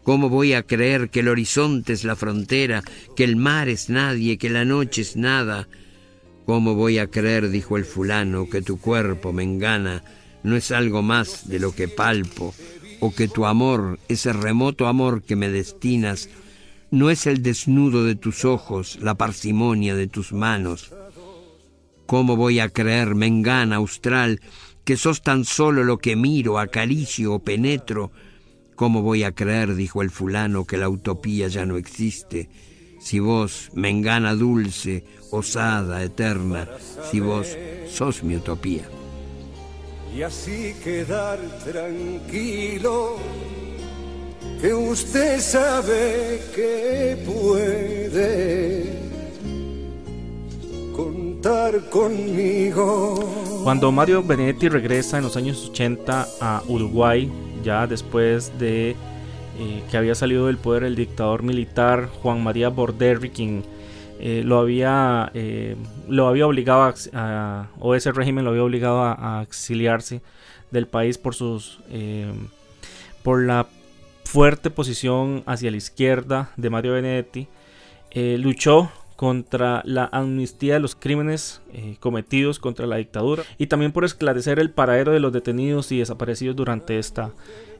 ¿Cómo 0.06 0.28
voy 0.28 0.52
a 0.52 0.62
creer 0.62 1.10
que 1.10 1.18
el 1.18 1.26
horizonte 1.26 1.92
es 1.92 2.04
la 2.04 2.14
frontera, 2.14 2.84
que 3.16 3.24
el 3.24 3.34
mar 3.34 3.68
es 3.68 3.90
nadie, 3.90 4.38
que 4.38 4.48
la 4.48 4.64
noche 4.64 5.02
es 5.02 5.16
nada? 5.16 5.66
¿Cómo 6.44 6.76
voy 6.76 6.98
a 6.98 7.08
creer, 7.08 7.50
dijo 7.50 7.76
el 7.76 7.84
fulano, 7.84 8.48
que 8.48 8.62
tu 8.62 8.78
cuerpo, 8.78 9.32
me 9.32 9.42
engana, 9.42 10.04
no 10.44 10.54
es 10.54 10.70
algo 10.70 11.02
más 11.02 11.48
de 11.48 11.58
lo 11.58 11.74
que 11.74 11.88
palpo, 11.88 12.54
o 13.00 13.12
que 13.12 13.26
tu 13.26 13.46
amor, 13.46 13.98
ese 14.06 14.32
remoto 14.32 14.86
amor 14.86 15.24
que 15.24 15.34
me 15.34 15.48
destinas, 15.48 16.28
no 16.92 17.10
es 17.10 17.26
el 17.26 17.42
desnudo 17.42 18.04
de 18.04 18.14
tus 18.14 18.44
ojos, 18.44 19.00
la 19.02 19.16
parsimonia 19.16 19.96
de 19.96 20.06
tus 20.06 20.32
manos? 20.32 20.94
¿Cómo 22.06 22.36
voy 22.36 22.60
a 22.60 22.68
creer, 22.68 23.16
mengana 23.16 23.74
austral, 23.74 24.40
que 24.84 24.96
sos 24.96 25.22
tan 25.22 25.44
solo 25.44 25.82
lo 25.82 25.98
que 25.98 26.14
miro, 26.14 26.60
acaricio 26.60 27.34
o 27.34 27.38
penetro, 27.40 28.12
¿Cómo 28.76 29.00
voy 29.00 29.24
a 29.24 29.32
creer, 29.32 29.74
dijo 29.74 30.02
el 30.02 30.10
fulano, 30.10 30.66
que 30.66 30.76
la 30.76 30.90
utopía 30.90 31.48
ya 31.48 31.64
no 31.64 31.78
existe? 31.78 32.50
Si 33.00 33.18
vos, 33.20 33.70
me 33.72 33.88
engana 33.88 34.34
dulce, 34.34 35.02
osada, 35.30 36.02
eterna, 36.02 36.68
si 37.10 37.20
vos 37.20 37.56
sos 37.88 38.22
mi 38.22 38.36
utopía. 38.36 38.82
Y 40.14 40.20
así 40.20 40.74
quedar 40.84 41.38
tranquilo, 41.64 43.16
que 44.60 44.74
usted 44.74 45.40
sabe 45.40 46.42
que 46.54 47.16
puede 47.24 48.84
contar 50.94 51.88
conmigo. 51.88 53.62
Cuando 53.64 53.90
Mario 53.90 54.22
Benedetti 54.22 54.68
regresa 54.68 55.16
en 55.16 55.24
los 55.24 55.36
años 55.38 55.70
80 55.70 56.28
a 56.40 56.62
Uruguay, 56.68 57.30
ya 57.66 57.86
después 57.88 58.58
de 58.58 58.90
eh, 59.58 59.82
que 59.90 59.96
había 59.96 60.14
salido 60.14 60.46
del 60.46 60.56
poder 60.56 60.84
el 60.84 60.94
dictador 60.94 61.42
militar 61.42 62.08
Juan 62.22 62.42
María 62.42 62.68
Borderri, 62.68 63.30
quien 63.30 63.64
eh, 64.20 64.42
lo, 64.44 64.58
había, 64.58 65.30
eh, 65.34 65.76
lo 66.08 66.28
había 66.28 66.46
obligado 66.46 66.94
a, 67.12 67.66
o 67.80 67.94
ese 67.94 68.12
régimen 68.12 68.44
lo 68.44 68.50
había 68.50 68.62
obligado 68.62 69.02
a, 69.02 69.42
exiliarse 69.42 70.22
del 70.70 70.86
país 70.86 71.18
por 71.18 71.34
sus 71.34 71.80
por 73.22 73.42
la 73.42 73.66
fuerte 74.24 74.70
posición 74.70 75.42
hacia 75.46 75.70
la 75.70 75.76
izquierda 75.76 76.50
de 76.56 76.70
Mario 76.70 76.92
Benedetti 76.92 77.48
luchó 78.14 78.90
contra 79.16 79.82
la 79.84 80.08
amnistía 80.12 80.74
de 80.74 80.80
los 80.80 80.94
crímenes 80.94 81.62
cometidos 82.00 82.58
contra 82.58 82.86
la 82.86 82.96
dictadura 82.96 83.42
y 83.58 83.66
también 83.66 83.92
por 83.92 84.04
esclarecer 84.04 84.58
el 84.58 84.70
paradero 84.70 85.12
de 85.12 85.20
los 85.20 85.32
detenidos 85.32 85.90
y 85.90 85.98
desaparecidos 85.98 86.54
durante 86.54 86.98
esta 86.98 87.32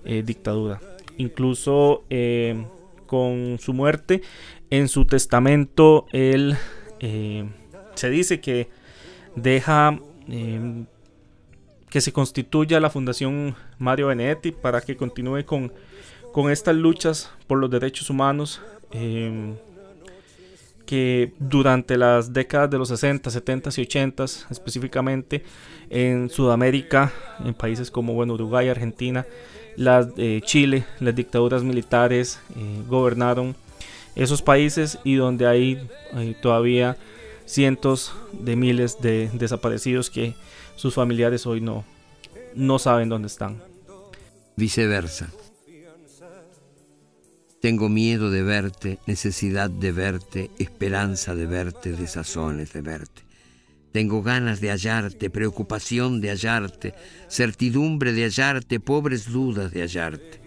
eh, 0.04 0.22
dictadura. 0.24 0.80
Incluso 1.18 2.04
eh, 2.10 2.64
con 3.06 3.58
su 3.58 3.72
muerte. 3.72 4.22
En 4.70 4.88
su 4.88 5.04
testamento, 5.04 6.06
él 6.12 6.56
eh, 7.00 7.48
se 7.94 8.10
dice 8.10 8.40
que 8.40 8.68
deja 9.36 9.98
em, 10.28 10.86
que 11.88 12.00
se 12.00 12.12
constituya 12.12 12.80
la 12.80 12.90
Fundación 12.90 13.54
Mario 13.78 14.08
Benedetti 14.08 14.50
para 14.50 14.80
que 14.80 14.96
continúe 14.96 15.44
con, 15.44 15.72
con 16.32 16.50
estas 16.50 16.74
luchas 16.74 17.30
por 17.46 17.58
los 17.58 17.70
derechos 17.70 18.10
humanos 18.10 18.60
em, 18.90 19.54
que 20.86 21.32
durante 21.38 21.96
las 21.98 22.32
décadas 22.32 22.70
de 22.70 22.78
los 22.78 22.88
60, 22.88 23.30
70 23.30 23.70
y 23.76 23.82
80 23.82 24.24
específicamente 24.50 25.42
en 25.90 26.30
Sudamérica, 26.30 27.12
en 27.44 27.54
países 27.54 27.90
como 27.90 28.14
bueno, 28.14 28.34
Uruguay, 28.34 28.68
Argentina, 28.68 29.26
las, 29.76 30.08
eh, 30.16 30.40
Chile, 30.44 30.86
las 31.00 31.14
dictaduras 31.14 31.62
militares 31.62 32.40
eh, 32.56 32.82
gobernaron 32.88 33.54
esos 34.14 34.40
países 34.40 34.98
y 35.04 35.16
donde 35.16 35.46
hay 35.46 35.88
todavía 36.40 36.96
cientos 37.44 38.12
de 38.32 38.56
miles 38.56 39.00
de 39.00 39.28
desaparecidos 39.34 40.08
que 40.08 40.34
sus 40.76 40.94
familiares 40.94 41.46
hoy 41.46 41.60
no, 41.60 41.84
no 42.54 42.78
saben 42.78 43.08
dónde 43.08 43.28
están. 43.28 43.62
Viceversa. 44.56 45.28
Tengo 47.60 47.88
miedo 47.88 48.30
de 48.30 48.42
verte, 48.42 48.98
necesidad 49.06 49.70
de 49.70 49.90
verte, 49.90 50.50
esperanza 50.58 51.34
de 51.34 51.46
verte, 51.46 51.92
desazones 51.92 52.72
de 52.72 52.82
verte. 52.82 53.22
Tengo 53.92 54.22
ganas 54.22 54.60
de 54.60 54.68
hallarte, 54.68 55.30
preocupación 55.30 56.20
de 56.20 56.28
hallarte, 56.28 56.94
certidumbre 57.28 58.12
de 58.12 58.24
hallarte, 58.24 58.78
pobres 58.78 59.32
dudas 59.32 59.72
de 59.72 59.80
hallarte. 59.80 60.40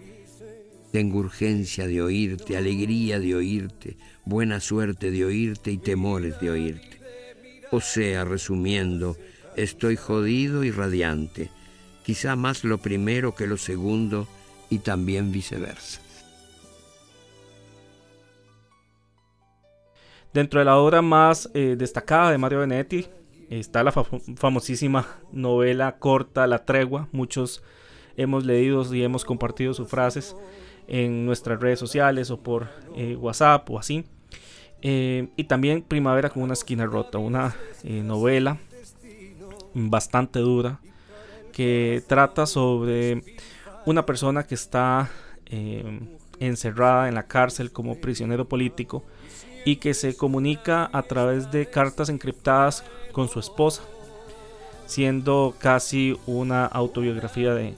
Tengo 0.92 1.18
urgencia 1.18 1.88
de 1.88 2.00
oírte, 2.00 2.56
alegría 2.56 3.18
de 3.18 3.34
oírte, 3.34 3.96
buena 4.24 4.60
suerte 4.60 5.10
de 5.10 5.24
oírte 5.24 5.72
y 5.72 5.78
temores 5.78 6.40
de 6.40 6.50
oírte. 6.50 7.00
O 7.72 7.80
sea, 7.80 8.24
resumiendo, 8.24 9.16
estoy 9.56 9.96
jodido 9.96 10.62
y 10.62 10.70
radiante, 10.70 11.50
quizá 12.04 12.36
más 12.36 12.62
lo 12.62 12.78
primero 12.78 13.34
que 13.34 13.48
lo 13.48 13.56
segundo 13.56 14.28
y 14.68 14.78
también 14.78 15.32
viceversa. 15.32 16.00
Dentro 20.32 20.60
de 20.60 20.64
la 20.64 20.78
obra 20.78 21.02
más 21.02 21.50
eh, 21.54 21.74
destacada 21.76 22.30
de 22.30 22.38
Mario 22.38 22.60
Benetti 22.60 23.06
está 23.48 23.82
la 23.82 23.90
famosísima 23.90 25.04
novela 25.32 25.96
corta 25.98 26.46
La 26.46 26.64
Tregua. 26.64 27.08
Muchos 27.10 27.64
hemos 28.16 28.44
leído 28.44 28.94
y 28.94 29.02
hemos 29.02 29.24
compartido 29.24 29.74
sus 29.74 29.88
frases 29.88 30.36
en 30.86 31.26
nuestras 31.26 31.58
redes 31.58 31.80
sociales 31.80 32.30
o 32.30 32.40
por 32.40 32.68
eh, 32.94 33.16
WhatsApp 33.16 33.68
o 33.70 33.80
así. 33.80 34.04
Eh, 34.82 35.30
y 35.34 35.44
también 35.44 35.82
Primavera 35.82 36.30
con 36.30 36.44
una 36.44 36.52
esquina 36.52 36.86
rota, 36.86 37.18
una 37.18 37.56
novela 37.82 38.58
bastante 39.74 40.38
dura 40.38 40.78
que 41.52 42.04
trata 42.06 42.46
sobre 42.46 43.24
una 43.84 44.06
persona 44.06 44.44
que 44.44 44.54
está 44.54 45.10
encerrada 46.38 47.08
en 47.08 47.16
la 47.16 47.24
cárcel 47.24 47.72
como 47.72 48.00
prisionero 48.00 48.48
político 48.48 49.04
y 49.64 49.76
que 49.76 49.94
se 49.94 50.16
comunica 50.16 50.88
a 50.92 51.02
través 51.02 51.50
de 51.50 51.66
cartas 51.66 52.08
encriptadas 52.08 52.84
con 53.12 53.28
su 53.28 53.40
esposa, 53.40 53.82
siendo 54.86 55.54
casi 55.58 56.18
una 56.26 56.66
autobiografía 56.66 57.54
de 57.54 57.74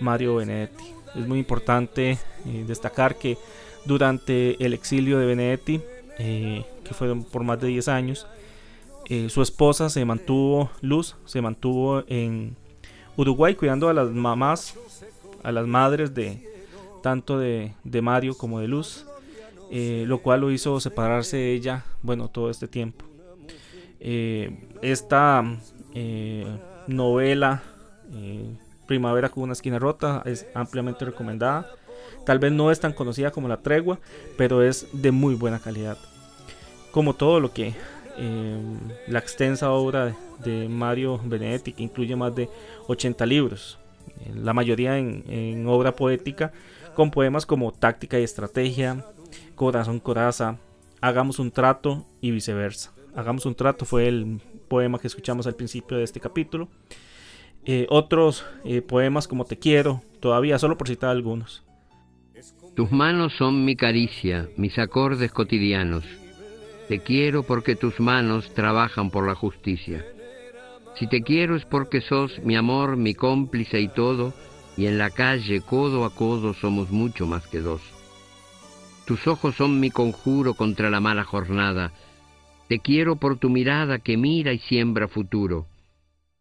Mario 0.00 0.36
Benedetti. 0.36 0.84
Es 1.14 1.26
muy 1.26 1.38
importante 1.38 2.18
eh, 2.46 2.64
destacar 2.66 3.16
que 3.16 3.36
durante 3.84 4.62
el 4.64 4.72
exilio 4.72 5.18
de 5.18 5.26
Benedetti, 5.26 5.80
eh, 6.18 6.64
que 6.84 6.94
fue 6.94 7.14
por 7.16 7.44
más 7.44 7.60
de 7.60 7.68
10 7.68 7.88
años, 7.88 8.26
eh, 9.08 9.28
su 9.28 9.42
esposa 9.42 9.90
se 9.90 10.04
mantuvo, 10.04 10.70
Luz, 10.80 11.16
se 11.26 11.42
mantuvo 11.42 12.04
en 12.06 12.56
Uruguay 13.16 13.54
cuidando 13.54 13.88
a 13.88 13.92
las 13.92 14.10
mamás, 14.10 14.74
a 15.42 15.52
las 15.52 15.66
madres 15.66 16.14
de 16.14 16.50
tanto 17.02 17.38
de 17.38 17.74
Mario 18.00 18.36
como 18.36 18.60
de 18.60 18.68
Luz 18.68 19.04
eh, 19.70 20.04
lo 20.06 20.18
cual 20.20 20.40
lo 20.40 20.50
hizo 20.50 20.80
separarse 20.80 21.36
de 21.36 21.52
ella, 21.52 21.84
bueno, 22.02 22.28
todo 22.28 22.50
este 22.50 22.68
tiempo. 22.68 23.04
Eh, 24.00 24.68
esta 24.82 25.44
eh, 25.94 26.46
novela, 26.86 27.62
Primavera 28.86 29.30
con 29.30 29.44
una 29.44 29.54
esquina 29.54 29.78
rota, 29.78 30.22
es 30.26 30.46
ampliamente 30.54 31.04
recomendada. 31.04 31.70
Tal 32.26 32.38
vez 32.38 32.52
no 32.52 32.70
es 32.70 32.78
tan 32.78 32.92
conocida 32.92 33.30
como 33.30 33.48
La 33.48 33.62
Tregua, 33.62 33.98
pero 34.36 34.62
es 34.62 34.86
de 34.92 35.10
muy 35.10 35.34
buena 35.34 35.58
calidad. 35.58 35.96
Como 36.92 37.14
todo 37.14 37.40
lo 37.40 37.52
que 37.52 37.74
la 39.08 39.18
extensa 39.18 39.72
obra 39.72 40.14
de 40.44 40.68
Mario 40.68 41.18
Benedetti, 41.24 41.72
que 41.72 41.82
incluye 41.82 42.14
más 42.14 42.34
de 42.36 42.48
80 42.86 43.26
libros, 43.26 43.78
la 44.34 44.52
mayoría 44.52 44.98
en, 44.98 45.24
en 45.28 45.66
obra 45.66 45.96
poética, 45.96 46.52
con 46.94 47.10
poemas 47.10 47.46
como 47.46 47.72
Táctica 47.72 48.20
y 48.20 48.22
Estrategia, 48.22 49.04
Corazón 49.54 50.00
Coraza, 50.00 50.58
Hagamos 51.04 51.38
un 51.38 51.50
trato 51.50 52.06
y 52.22 52.30
viceversa. 52.30 52.94
Hagamos 53.14 53.44
un 53.44 53.54
trato 53.54 53.84
fue 53.84 54.08
el 54.08 54.40
poema 54.68 54.98
que 54.98 55.06
escuchamos 55.06 55.46
al 55.46 55.54
principio 55.54 55.98
de 55.98 56.02
este 56.02 56.18
capítulo. 56.18 56.70
Eh, 57.66 57.86
otros 57.90 58.46
eh, 58.64 58.80
poemas 58.80 59.28
como 59.28 59.44
Te 59.44 59.58
quiero, 59.58 60.02
todavía, 60.20 60.58
solo 60.58 60.78
por 60.78 60.88
citar 60.88 61.10
algunos. 61.10 61.62
Tus 62.74 62.90
manos 62.90 63.34
son 63.36 63.66
mi 63.66 63.76
caricia, 63.76 64.48
mis 64.56 64.78
acordes 64.78 65.30
cotidianos. 65.30 66.04
Te 66.88 67.00
quiero 67.00 67.42
porque 67.42 67.76
tus 67.76 68.00
manos 68.00 68.54
trabajan 68.54 69.10
por 69.10 69.26
la 69.26 69.34
justicia. 69.34 70.06
Si 70.98 71.06
te 71.06 71.20
quiero 71.20 71.54
es 71.54 71.66
porque 71.66 72.00
sos 72.00 72.38
mi 72.42 72.56
amor, 72.56 72.96
mi 72.96 73.12
cómplice 73.12 73.78
y 73.78 73.88
todo, 73.88 74.32
y 74.78 74.86
en 74.86 74.96
la 74.96 75.10
calle 75.10 75.60
codo 75.60 76.06
a 76.06 76.14
codo 76.14 76.54
somos 76.54 76.90
mucho 76.90 77.26
más 77.26 77.46
que 77.46 77.60
dos. 77.60 77.82
Tus 79.04 79.26
ojos 79.26 79.54
son 79.56 79.80
mi 79.80 79.90
conjuro 79.90 80.54
contra 80.54 80.88
la 80.88 81.00
mala 81.00 81.24
jornada. 81.24 81.92
Te 82.68 82.80
quiero 82.80 83.16
por 83.16 83.38
tu 83.38 83.50
mirada 83.50 83.98
que 83.98 84.16
mira 84.16 84.52
y 84.52 84.58
siembra 84.58 85.08
futuro. 85.08 85.66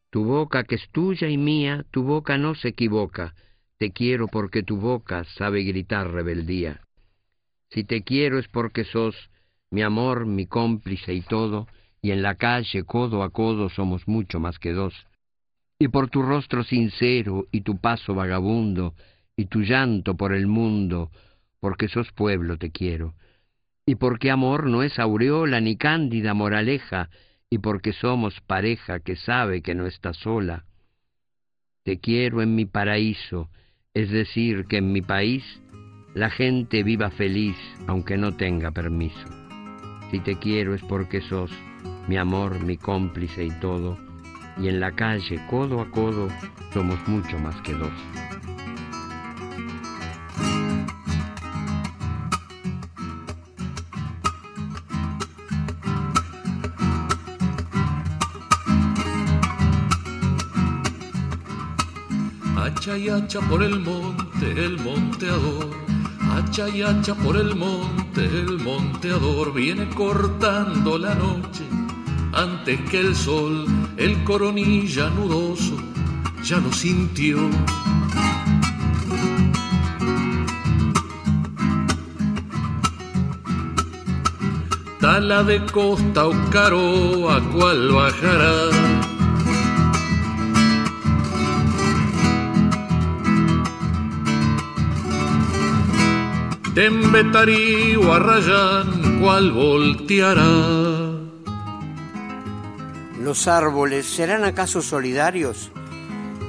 Tu 0.09 0.23
boca 0.23 0.63
que 0.63 0.75
es 0.75 0.89
tuya 0.91 1.27
y 1.27 1.37
mía, 1.37 1.85
tu 1.91 2.03
boca 2.03 2.37
no 2.37 2.55
se 2.55 2.69
equivoca. 2.69 3.33
Te 3.77 3.91
quiero 3.91 4.27
porque 4.27 4.63
tu 4.63 4.77
boca 4.77 5.25
sabe 5.25 5.63
gritar 5.63 6.11
rebeldía. 6.11 6.79
Si 7.69 7.83
te 7.83 8.03
quiero 8.03 8.39
es 8.39 8.47
porque 8.47 8.85
sos 8.85 9.15
mi 9.69 9.81
amor, 9.81 10.25
mi 10.25 10.45
cómplice 10.45 11.13
y 11.13 11.21
todo, 11.21 11.67
y 12.01 12.11
en 12.11 12.21
la 12.21 12.35
calle 12.35 12.83
codo 12.83 13.23
a 13.23 13.31
codo 13.31 13.69
somos 13.69 14.07
mucho 14.07 14.39
más 14.39 14.59
que 14.59 14.71
dos. 14.71 14.93
Y 15.79 15.87
por 15.87 16.09
tu 16.09 16.21
rostro 16.21 16.63
sincero 16.63 17.47
y 17.51 17.61
tu 17.61 17.79
paso 17.79 18.13
vagabundo, 18.13 18.93
y 19.35 19.45
tu 19.45 19.61
llanto 19.61 20.15
por 20.15 20.33
el 20.33 20.45
mundo, 20.45 21.09
porque 21.63 21.87
sos 21.87 22.11
pueblo 22.11 22.57
te 22.57 22.71
quiero, 22.71 23.13
y 23.85 23.95
porque 23.95 24.29
amor 24.31 24.65
no 24.65 24.83
es 24.83 24.99
aureola 24.99 25.61
ni 25.61 25.77
cándida 25.77 26.33
moraleja, 26.33 27.09
y 27.49 27.59
porque 27.59 27.93
somos 27.93 28.41
pareja 28.41 28.99
que 28.99 29.15
sabe 29.15 29.61
que 29.61 29.73
no 29.73 29.85
está 29.85 30.13
sola. 30.13 30.65
Te 31.83 32.01
quiero 32.01 32.41
en 32.41 32.53
mi 32.53 32.65
paraíso, 32.65 33.49
es 33.93 34.11
decir, 34.11 34.65
que 34.65 34.79
en 34.79 34.91
mi 34.91 35.01
país 35.01 35.41
la 36.13 36.29
gente 36.29 36.83
viva 36.83 37.11
feliz 37.11 37.55
aunque 37.87 38.17
no 38.17 38.35
tenga 38.35 38.71
permiso. 38.71 39.25
Si 40.11 40.19
te 40.19 40.37
quiero 40.39 40.75
es 40.75 40.81
porque 40.81 41.21
sos 41.21 41.49
mi 42.09 42.17
amor, 42.17 42.59
mi 42.59 42.75
cómplice 42.75 43.45
y 43.45 43.51
todo, 43.61 43.97
y 44.57 44.67
en 44.67 44.81
la 44.81 44.91
calle, 44.91 45.39
codo 45.49 45.79
a 45.79 45.89
codo, 45.91 46.27
somos 46.73 46.99
mucho 47.07 47.39
más 47.39 47.55
que 47.61 47.71
dos. 47.71 47.93
Hacha 62.83 62.97
y 62.97 63.07
hacha 63.07 63.39
por 63.39 63.63
el 63.63 63.79
monte, 63.79 64.51
el 64.65 64.77
monteador. 64.77 65.69
Hacha 66.19 66.67
y 66.67 66.81
hacha 66.81 67.15
por 67.15 67.37
el 67.37 67.55
monte, 67.55 68.25
el 68.25 68.59
monteador 68.59 69.53
viene 69.53 69.87
cortando 69.87 70.97
la 70.97 71.15
noche. 71.15 71.63
Antes 72.33 72.81
que 72.91 72.99
el 72.99 73.15
sol, 73.15 73.65
el 73.95 74.21
coronilla 74.25 75.09
nudoso, 75.11 75.77
ya 76.43 76.57
lo 76.57 76.73
sintió. 76.73 77.37
Tala 84.99 85.45
de 85.45 85.65
costa 85.67 86.27
o 86.27 86.33
caro, 86.49 87.31
a 87.31 87.39
cuál 87.49 87.93
bajará 87.93 89.12
de 96.75 97.97
o 97.97 98.13
Arrayán, 98.13 99.19
cual 99.21 99.51
volteará. 99.51 100.43
¿Los 103.21 103.47
árboles 103.47 104.07
serán 104.07 104.43
acaso 104.43 104.81
solidarios? 104.81 105.71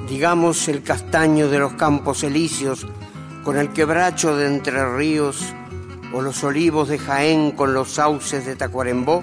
Digamos 0.09 0.69
el 0.69 0.83
castaño 0.83 1.49
de 1.49 1.59
los 1.59 1.75
campos 1.75 2.25
elíseos 2.25 2.87
con 3.43 3.59
el 3.59 3.71
quebracho 3.71 4.35
de 4.35 4.47
Entre 4.47 4.97
Ríos 4.97 5.45
o 6.15 6.23
los 6.23 6.43
olivos 6.43 6.89
de 6.89 6.99
Jaén 6.99 7.51
con 7.51 7.75
los 7.75 7.91
sauces 7.91 8.47
de 8.47 8.57
Tacuarembó. 8.57 9.23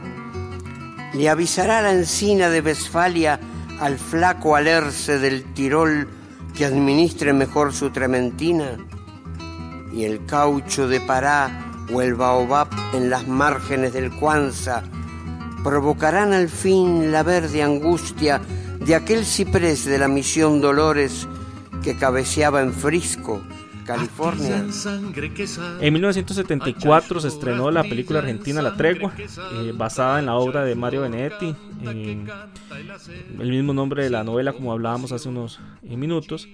¿Le 1.14 1.30
avisará 1.30 1.82
la 1.82 1.94
encina 1.94 2.50
de 2.50 2.62
Westfalia 2.62 3.40
al 3.80 3.98
flaco 3.98 4.56
alerce 4.56 5.18
del 5.18 5.52
Tirol 5.54 6.08
que 6.56 6.66
administre 6.66 7.34
mejor 7.34 7.74
su 7.74 7.90
trementina? 7.90 8.78
Y 9.94 10.06
el 10.06 10.26
caucho 10.26 10.88
de 10.88 11.00
Pará 11.02 11.72
o 11.94 12.02
el 12.02 12.16
baobab 12.16 12.68
en 12.94 13.10
las 13.10 13.28
márgenes 13.28 13.94
del 13.94 14.12
Cuanza 14.12 14.84
provocarán 15.64 16.34
al 16.34 16.50
fin 16.50 17.12
la 17.12 17.24
verde 17.24 17.62
angustia 17.62 18.42
de 18.80 18.96
aquel 18.96 19.26
ciprés 19.26 19.86
de 19.86 19.98
la 19.98 20.08
misión 20.08 20.62
Dolores 20.62 21.28
que 21.84 21.96
cabeceaba 21.96 22.62
en 22.62 22.74
Frisco, 22.74 23.42
California. 23.86 24.66
En 25.80 25.94
1974 25.94 27.20
se 27.20 27.28
estrenó 27.28 27.70
la 27.72 27.84
película 27.84 28.20
argentina 28.20 28.62
La 28.62 28.76
Tregua, 28.76 29.14
eh, 29.18 29.74
basada 29.76 30.20
en 30.20 30.28
la 30.28 30.36
obra 30.36 30.64
de 30.64 30.76
Mario 30.76 31.02
Benedetti, 31.02 31.56
el 31.84 33.50
mismo 33.50 33.74
nombre 33.74 34.04
de 34.04 34.10
la 34.10 34.24
novela 34.24 34.54
como 34.54 34.72
hablábamos 34.72 35.12
hace 35.12 35.30
unos 35.30 35.60
eh, 35.84 35.98
minutos. 35.98 36.48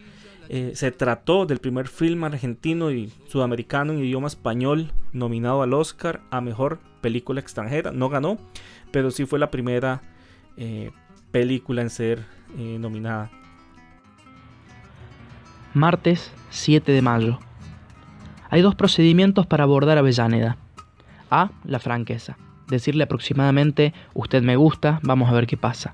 Eh, 0.49 0.71
se 0.75 0.91
trató 0.91 1.45
del 1.45 1.59
primer 1.59 1.87
film 1.87 2.23
argentino 2.23 2.91
y 2.91 3.11
sudamericano 3.27 3.91
en 3.93 3.99
idioma 3.99 4.27
español 4.27 4.91
nominado 5.11 5.61
al 5.61 5.73
Oscar 5.73 6.21
a 6.31 6.39
Mejor 6.39 6.79
Película 7.01 7.41
Extranjera. 7.41 7.91
No 7.91 8.09
ganó, 8.09 8.37
pero 8.91 9.11
sí 9.11 9.25
fue 9.25 9.39
la 9.39 9.51
primera 9.51 10.01
eh, 10.55 10.91
película 11.31 11.81
en 11.81 11.89
ser 11.89 12.25
eh, 12.57 12.77
nominada. 12.79 13.29
Martes 15.73 16.31
7 16.49 16.91
de 16.91 17.01
mayo. 17.01 17.39
Hay 18.49 18.61
dos 18.61 18.75
procedimientos 18.75 19.45
para 19.45 19.65
abordar 19.65 19.97
Avellaneda. 19.97 20.57
A. 21.29 21.51
La 21.65 21.79
franqueza. 21.79 22.37
Decirle 22.67 23.03
aproximadamente, 23.03 23.93
usted 24.13 24.41
me 24.41 24.55
gusta, 24.55 24.99
vamos 25.03 25.29
a 25.29 25.33
ver 25.33 25.45
qué 25.45 25.57
pasa. 25.57 25.93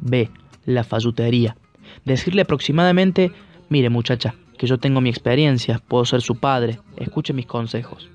B. 0.00 0.30
La 0.64 0.82
fallutería. 0.82 1.56
Decirle 2.04 2.42
aproximadamente, 2.42 3.32
Mire 3.72 3.88
muchacha, 3.88 4.34
que 4.58 4.66
yo 4.66 4.76
tengo 4.76 5.00
mi 5.00 5.08
experiencia, 5.08 5.80
puedo 5.88 6.04
ser 6.04 6.20
su 6.20 6.36
padre, 6.36 6.78
escuche 6.98 7.32
mis 7.32 7.46
consejos. 7.46 8.10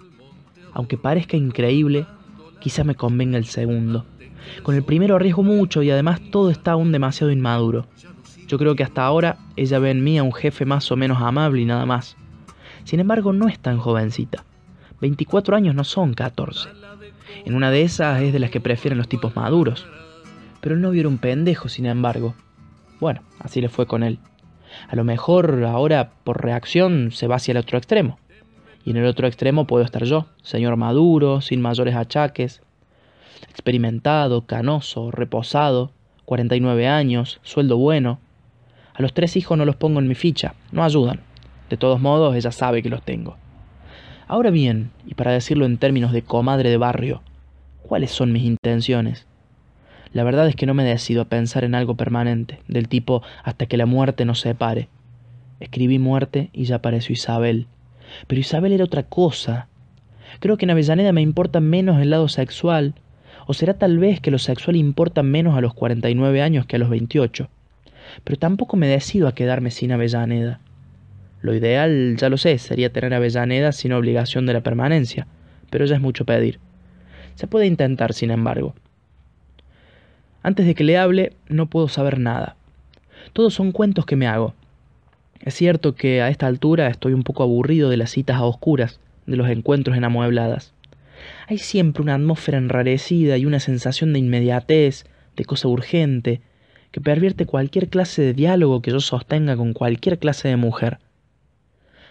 Aunque 0.71 0.99
parezca 0.99 1.35
increíble, 1.35 2.05
quizá 2.59 2.83
me 2.83 2.93
convenga 2.93 3.39
el 3.39 3.45
segundo. 3.45 4.05
Con 4.61 4.75
el 4.75 4.83
primero 4.83 5.15
arriesgo 5.15 5.41
mucho 5.41 5.81
y 5.81 5.89
además 5.89 6.21
todo 6.29 6.51
está 6.51 6.73
aún 6.73 6.91
demasiado 6.91 7.31
inmaduro. 7.31 7.87
Yo 8.47 8.59
creo 8.59 8.75
que 8.75 8.83
hasta 8.83 9.03
ahora 9.03 9.39
ella 9.55 9.79
ve 9.79 9.89
en 9.89 10.03
mí 10.03 10.19
a 10.19 10.23
un 10.23 10.31
jefe 10.31 10.63
más 10.63 10.91
o 10.91 10.95
menos 10.95 11.19
amable 11.23 11.59
y 11.61 11.65
nada 11.65 11.87
más. 11.87 12.17
Sin 12.83 12.99
embargo, 12.99 13.33
no 13.33 13.47
es 13.47 13.57
tan 13.57 13.79
jovencita. 13.79 14.43
24 15.01 15.55
años 15.55 15.73
no 15.73 15.85
son 15.85 16.13
14. 16.13 16.69
En 17.45 17.55
una 17.55 17.71
de 17.71 17.81
esas 17.81 18.21
es 18.21 18.31
de 18.31 18.37
las 18.37 18.51
que 18.51 18.61
prefieren 18.61 18.99
los 18.99 19.09
tipos 19.09 19.35
maduros. 19.35 19.87
Pero 20.61 20.75
el 20.75 20.81
novio 20.81 20.99
era 20.99 21.09
un 21.09 21.17
pendejo, 21.17 21.67
sin 21.67 21.87
embargo. 21.87 22.35
Bueno, 22.99 23.21
así 23.39 23.59
le 23.59 23.69
fue 23.69 23.87
con 23.87 24.03
él. 24.03 24.19
A 24.87 24.95
lo 24.95 25.03
mejor 25.03 25.63
ahora 25.65 26.11
por 26.23 26.43
reacción 26.43 27.11
se 27.11 27.27
va 27.27 27.35
hacia 27.35 27.51
el 27.51 27.57
otro 27.57 27.77
extremo. 27.77 28.19
Y 28.85 28.91
en 28.91 28.97
el 28.97 29.05
otro 29.05 29.27
extremo 29.27 29.67
puedo 29.67 29.83
estar 29.83 30.03
yo, 30.05 30.27
señor 30.41 30.77
maduro, 30.77 31.41
sin 31.41 31.61
mayores 31.61 31.95
achaques, 31.95 32.61
experimentado, 33.49 34.45
canoso, 34.45 35.11
reposado, 35.11 35.91
49 36.25 36.87
años, 36.87 37.39
sueldo 37.43 37.77
bueno. 37.77 38.19
A 38.93 39.01
los 39.01 39.13
tres 39.13 39.35
hijos 39.35 39.57
no 39.57 39.65
los 39.65 39.75
pongo 39.75 39.99
en 39.99 40.07
mi 40.07 40.15
ficha, 40.15 40.55
no 40.71 40.83
ayudan. 40.83 41.21
De 41.69 41.77
todos 41.77 41.99
modos, 41.99 42.35
ella 42.35 42.51
sabe 42.51 42.81
que 42.81 42.89
los 42.89 43.03
tengo. 43.03 43.37
Ahora 44.27 44.49
bien, 44.49 44.91
y 45.05 45.13
para 45.13 45.31
decirlo 45.31 45.65
en 45.65 45.77
términos 45.77 46.11
de 46.11 46.21
comadre 46.21 46.69
de 46.69 46.77
barrio, 46.77 47.21
¿cuáles 47.81 48.11
son 48.11 48.31
mis 48.31 48.43
intenciones? 48.43 49.25
La 50.13 50.23
verdad 50.23 50.47
es 50.47 50.55
que 50.55 50.65
no 50.65 50.73
me 50.73 50.83
decido 50.83 51.21
a 51.21 51.25
pensar 51.25 51.63
en 51.63 51.75
algo 51.75 51.95
permanente, 51.95 52.59
del 52.67 52.87
tipo 52.87 53.23
hasta 53.43 53.65
que 53.65 53.77
la 53.77 53.85
muerte 53.85 54.25
nos 54.25 54.39
separe. 54.39 54.89
Escribí 55.59 55.99
muerte 55.99 56.49
y 56.53 56.65
ya 56.65 56.77
apareció 56.77 57.13
Isabel. 57.13 57.67
Pero 58.27 58.39
Isabel 58.39 58.71
era 58.71 58.85
otra 58.85 59.03
cosa. 59.03 59.67
Creo 60.39 60.57
que 60.57 60.65
en 60.65 60.71
Avellaneda 60.71 61.11
me 61.11 61.21
importa 61.21 61.59
menos 61.59 62.01
el 62.01 62.09
lado 62.09 62.27
sexual, 62.27 62.95
o 63.47 63.53
será 63.53 63.75
tal 63.75 63.97
vez 63.97 64.19
que 64.19 64.31
lo 64.31 64.39
sexual 64.39 64.75
importa 64.75 65.23
menos 65.23 65.57
a 65.57 65.61
los 65.61 65.73
49 65.73 66.41
años 66.41 66.65
que 66.65 66.75
a 66.75 66.79
los 66.79 66.89
28. 66.89 67.49
Pero 68.23 68.39
tampoco 68.39 68.77
me 68.77 68.87
decido 68.87 69.27
a 69.27 69.35
quedarme 69.35 69.71
sin 69.71 69.91
Avellaneda. 69.91 70.59
Lo 71.41 71.53
ideal, 71.53 72.15
ya 72.17 72.29
lo 72.29 72.37
sé, 72.37 72.57
sería 72.57 72.91
tener 72.91 73.13
Avellaneda 73.13 73.71
sin 73.71 73.93
obligación 73.93 74.45
de 74.45 74.53
la 74.53 74.61
permanencia, 74.61 75.27
pero 75.69 75.85
ya 75.85 75.95
es 75.95 76.01
mucho 76.01 76.25
pedir. 76.25 76.59
Se 77.35 77.47
puede 77.47 77.67
intentar, 77.67 78.13
sin 78.13 78.31
embargo. 78.31 78.73
Antes 80.47 80.65
de 80.65 80.75
que 80.75 80.85
le 80.85 80.97
hable, 80.97 81.33
no 81.49 81.65
puedo 81.65 81.89
saber 81.89 82.19
nada. 82.19 82.55
Todos 83.33 83.53
son 83.53 83.73
cuentos 83.73 84.05
que 84.05 84.15
me 84.15 84.27
hago. 84.27 84.53
Es 85.41 85.55
cierto 85.55 85.93
que 85.93 86.21
a 86.21 86.29
esta 86.29 86.47
altura 86.47 86.87
estoy 86.87 87.11
un 87.11 87.23
poco 87.23 87.43
aburrido 87.43 87.89
de 87.89 87.97
las 87.97 88.11
citas 88.11 88.37
a 88.37 88.45
oscuras, 88.45 89.01
de 89.25 89.35
los 89.35 89.49
encuentros 89.49 89.97
en 89.97 90.05
amuebladas. 90.05 90.73
Hay 91.49 91.57
siempre 91.57 92.01
una 92.01 92.15
atmósfera 92.15 92.59
enrarecida 92.59 93.37
y 93.37 93.45
una 93.45 93.59
sensación 93.59 94.13
de 94.13 94.19
inmediatez, 94.19 95.05
de 95.35 95.43
cosa 95.43 95.67
urgente, 95.67 96.39
que 96.91 97.01
pervierte 97.01 97.45
cualquier 97.45 97.89
clase 97.89 98.21
de 98.21 98.33
diálogo 98.33 98.81
que 98.81 98.91
yo 98.91 99.01
sostenga 99.01 99.57
con 99.57 99.73
cualquier 99.73 100.17
clase 100.17 100.47
de 100.47 100.55
mujer. 100.55 100.99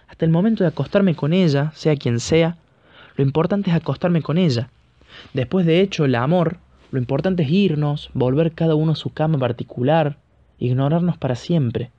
Hasta 0.08 0.26
el 0.26 0.30
momento 0.30 0.62
de 0.62 0.68
acostarme 0.68 1.14
con 1.14 1.32
ella, 1.32 1.72
sea 1.74 1.96
quien 1.96 2.20
sea, 2.20 2.58
lo 3.16 3.24
importante 3.24 3.70
es 3.70 3.76
acostarme 3.76 4.20
con 4.20 4.36
ella. 4.36 4.68
Después 5.32 5.64
de 5.64 5.80
hecho, 5.80 6.04
el 6.04 6.16
amor, 6.16 6.58
lo 6.92 6.98
importante 6.98 7.42
es 7.42 7.50
irnos, 7.50 8.10
volver 8.14 8.52
cada 8.52 8.76
uno 8.76 8.92
a 8.92 8.96
su 8.96 9.10
cama 9.10 9.38
particular, 9.38 10.18
ignorarnos 10.58 11.18
para 11.18 11.34
siempre. 11.34 11.90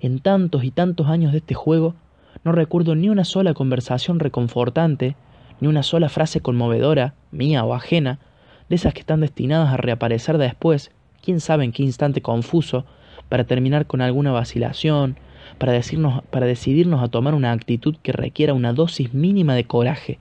En 0.00 0.18
tantos 0.18 0.64
y 0.64 0.70
tantos 0.70 1.06
años 1.06 1.32
de 1.32 1.38
este 1.38 1.54
juego, 1.54 1.94
no 2.42 2.52
recuerdo 2.52 2.94
ni 2.94 3.08
una 3.08 3.24
sola 3.24 3.54
conversación 3.54 4.18
reconfortante, 4.18 5.14
ni 5.60 5.68
una 5.68 5.82
sola 5.82 6.08
frase 6.08 6.40
conmovedora, 6.40 7.14
mía 7.30 7.64
o 7.64 7.74
ajena, 7.74 8.18
de 8.68 8.76
esas 8.76 8.92
que 8.92 9.00
están 9.00 9.20
destinadas 9.20 9.72
a 9.72 9.76
reaparecer 9.76 10.36
después, 10.36 10.90
quién 11.22 11.40
sabe 11.40 11.64
en 11.64 11.72
qué 11.72 11.84
instante 11.84 12.20
confuso, 12.20 12.84
para 13.28 13.44
terminar 13.44 13.86
con 13.86 14.00
alguna 14.00 14.32
vacilación, 14.32 15.16
para, 15.58 15.72
decirnos, 15.72 16.24
para 16.30 16.46
decidirnos 16.46 17.02
a 17.02 17.08
tomar 17.08 17.34
una 17.34 17.52
actitud 17.52 17.96
que 18.02 18.12
requiera 18.12 18.54
una 18.54 18.72
dosis 18.72 19.14
mínima 19.14 19.54
de 19.54 19.64
coraje. 19.64 20.18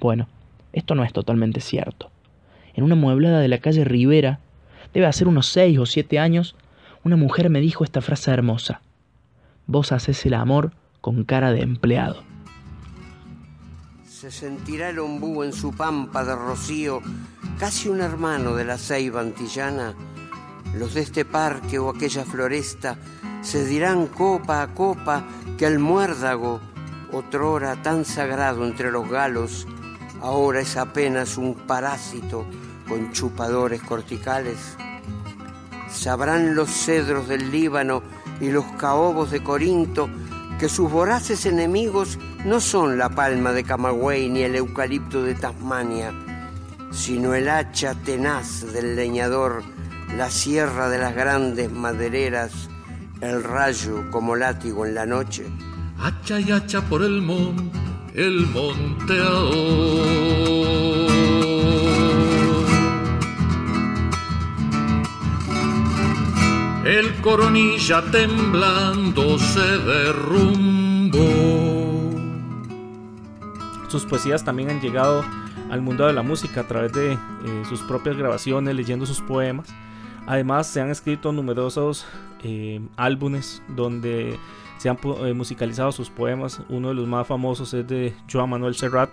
Bueno, 0.00 0.28
esto 0.72 0.94
no 0.94 1.04
es 1.04 1.12
totalmente 1.12 1.60
cierto 1.60 2.10
en 2.78 2.84
una 2.84 2.94
mueblada 2.94 3.40
de 3.40 3.48
la 3.48 3.58
calle 3.58 3.82
Rivera, 3.82 4.38
debe 4.94 5.06
hacer 5.06 5.26
unos 5.26 5.48
seis 5.48 5.76
o 5.80 5.84
siete 5.84 6.20
años, 6.20 6.54
una 7.02 7.16
mujer 7.16 7.50
me 7.50 7.60
dijo 7.60 7.82
esta 7.82 8.00
frase 8.00 8.30
hermosa. 8.30 8.82
Vos 9.66 9.90
haces 9.90 10.24
el 10.26 10.34
amor 10.34 10.70
con 11.00 11.24
cara 11.24 11.50
de 11.50 11.62
empleado. 11.62 12.22
Se 14.04 14.30
sentirá 14.30 14.90
el 14.90 15.00
ombú 15.00 15.42
en 15.42 15.52
su 15.52 15.74
pampa 15.74 16.24
de 16.24 16.36
rocío, 16.36 17.00
casi 17.58 17.88
un 17.88 18.00
hermano 18.00 18.54
de 18.54 18.64
la 18.64 18.78
ceiba 18.78 19.22
antillana. 19.22 19.94
Los 20.78 20.94
de 20.94 21.00
este 21.00 21.24
parque 21.24 21.80
o 21.80 21.90
aquella 21.90 22.24
floresta 22.24 22.96
se 23.42 23.66
dirán 23.66 24.06
copa 24.06 24.62
a 24.62 24.68
copa 24.68 25.24
que 25.58 25.66
el 25.66 25.80
muérdago, 25.80 26.60
otrora 27.12 27.82
tan 27.82 28.04
sagrado 28.04 28.64
entre 28.64 28.92
los 28.92 29.10
galos, 29.10 29.66
ahora 30.20 30.60
es 30.60 30.76
apenas 30.76 31.38
un 31.38 31.56
parásito 31.56 32.46
con 32.88 33.12
chupadores 33.12 33.82
corticales. 33.82 34.76
Sabrán 35.90 36.54
los 36.54 36.70
cedros 36.70 37.28
del 37.28 37.50
Líbano 37.50 38.02
y 38.40 38.50
los 38.50 38.64
caobos 38.78 39.30
de 39.30 39.42
Corinto 39.42 40.08
que 40.58 40.68
sus 40.68 40.90
voraces 40.90 41.46
enemigos 41.46 42.18
no 42.44 42.60
son 42.60 42.98
la 42.98 43.08
palma 43.08 43.52
de 43.52 43.62
Camagüey 43.62 44.28
ni 44.28 44.42
el 44.42 44.56
eucalipto 44.56 45.22
de 45.22 45.34
Tasmania, 45.34 46.12
sino 46.90 47.34
el 47.34 47.48
hacha 47.48 47.94
tenaz 47.94 48.72
del 48.72 48.96
leñador, 48.96 49.62
la 50.16 50.30
sierra 50.30 50.88
de 50.88 50.98
las 50.98 51.14
grandes 51.14 51.70
madereras, 51.70 52.68
el 53.20 53.44
rayo 53.44 54.10
como 54.10 54.34
látigo 54.34 54.84
en 54.84 54.94
la 54.94 55.06
noche. 55.06 55.46
Hacha 55.98 56.40
y 56.40 56.50
hacha 56.50 56.80
por 56.82 57.02
el 57.02 57.22
monte, 57.22 57.78
el 58.14 58.46
monteador. 58.46 60.27
El 66.88 67.14
coronilla 67.20 68.02
temblando 68.10 69.38
se 69.38 69.60
derrumbó. 69.60 71.18
sus 73.88 74.06
poesías 74.06 74.42
también 74.42 74.70
han 74.70 74.80
llegado 74.80 75.22
al 75.70 75.82
mundo 75.82 76.06
de 76.06 76.14
la 76.14 76.22
música 76.22 76.62
a 76.62 76.66
través 76.66 76.94
de 76.94 77.12
eh, 77.12 77.18
sus 77.68 77.82
propias 77.82 78.16
grabaciones, 78.16 78.74
leyendo 78.74 79.04
sus 79.04 79.20
poemas. 79.20 79.68
Además, 80.26 80.66
se 80.66 80.80
han 80.80 80.88
escrito 80.88 81.30
numerosos 81.30 82.06
eh, 82.42 82.80
álbumes 82.96 83.62
donde 83.68 84.38
se 84.78 84.88
han 84.88 84.98
eh, 85.24 85.34
musicalizado 85.34 85.92
sus 85.92 86.08
poemas. 86.08 86.62
Uno 86.70 86.88
de 86.88 86.94
los 86.94 87.06
más 87.06 87.26
famosos 87.26 87.74
es 87.74 87.86
de 87.86 88.14
Joan 88.32 88.48
Manuel 88.48 88.74
Serrat, 88.74 89.10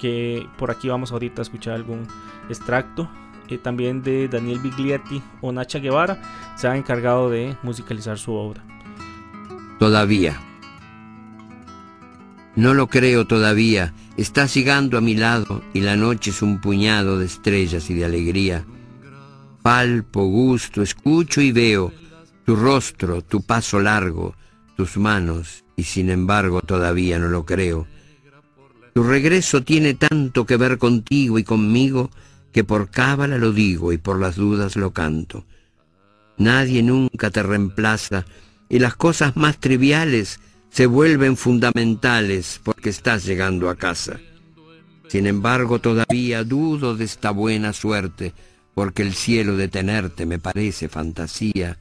que 0.00 0.46
por 0.58 0.70
aquí 0.70 0.88
vamos 0.88 1.10
ahorita 1.10 1.40
a 1.40 1.44
escuchar 1.44 1.74
algún 1.74 2.06
extracto. 2.48 3.08
También 3.56 4.02
de 4.02 4.28
Daniel 4.28 4.58
Biglietti 4.58 5.22
o 5.40 5.52
Nacha 5.52 5.78
Guevara 5.78 6.20
se 6.56 6.68
han 6.68 6.76
encargado 6.76 7.30
de 7.30 7.56
musicalizar 7.62 8.18
su 8.18 8.32
obra. 8.32 8.62
Todavía. 9.78 10.38
No 12.56 12.74
lo 12.74 12.88
creo 12.88 13.26
todavía. 13.26 13.94
Estás 14.16 14.52
llegando 14.52 14.98
a 14.98 15.00
mi 15.00 15.14
lado 15.14 15.62
y 15.72 15.80
la 15.80 15.96
noche 15.96 16.30
es 16.30 16.42
un 16.42 16.60
puñado 16.60 17.18
de 17.18 17.26
estrellas 17.26 17.88
y 17.88 17.94
de 17.94 18.04
alegría. 18.04 18.66
Palpo, 19.62 20.26
gusto, 20.26 20.82
escucho 20.82 21.40
y 21.40 21.52
veo 21.52 21.92
tu 22.48 22.56
rostro, 22.56 23.20
tu 23.20 23.42
paso 23.42 23.78
largo, 23.78 24.34
tus 24.74 24.96
manos, 24.96 25.64
y 25.76 25.82
sin 25.82 26.08
embargo 26.08 26.62
todavía 26.62 27.18
no 27.18 27.28
lo 27.28 27.44
creo. 27.44 27.86
Tu 28.94 29.02
regreso 29.02 29.62
tiene 29.62 29.92
tanto 29.92 30.46
que 30.46 30.56
ver 30.56 30.78
contigo 30.78 31.38
y 31.38 31.44
conmigo 31.44 32.10
que 32.58 32.64
por 32.64 32.90
cábala 32.90 33.38
lo 33.38 33.52
digo 33.52 33.92
y 33.92 33.98
por 33.98 34.18
las 34.18 34.34
dudas 34.34 34.74
lo 34.74 34.90
canto. 34.90 35.44
Nadie 36.38 36.82
nunca 36.82 37.30
te 37.30 37.40
reemplaza 37.40 38.24
y 38.68 38.80
las 38.80 38.96
cosas 38.96 39.36
más 39.36 39.58
triviales 39.58 40.40
se 40.68 40.86
vuelven 40.86 41.36
fundamentales 41.36 42.60
porque 42.64 42.90
estás 42.90 43.24
llegando 43.24 43.70
a 43.70 43.76
casa. 43.76 44.18
Sin 45.06 45.28
embargo, 45.28 45.78
todavía 45.78 46.42
dudo 46.42 46.96
de 46.96 47.04
esta 47.04 47.30
buena 47.30 47.72
suerte, 47.72 48.34
porque 48.74 49.02
el 49.02 49.14
cielo 49.14 49.56
de 49.56 49.68
tenerte 49.68 50.26
me 50.26 50.40
parece 50.40 50.88
fantasía. 50.88 51.78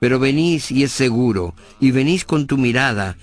Pero 0.00 0.18
venís 0.18 0.72
y 0.72 0.82
es 0.82 0.90
seguro, 0.90 1.54
y 1.78 1.92
venís 1.92 2.24
con 2.24 2.48
tu 2.48 2.58
mirada, 2.58 3.16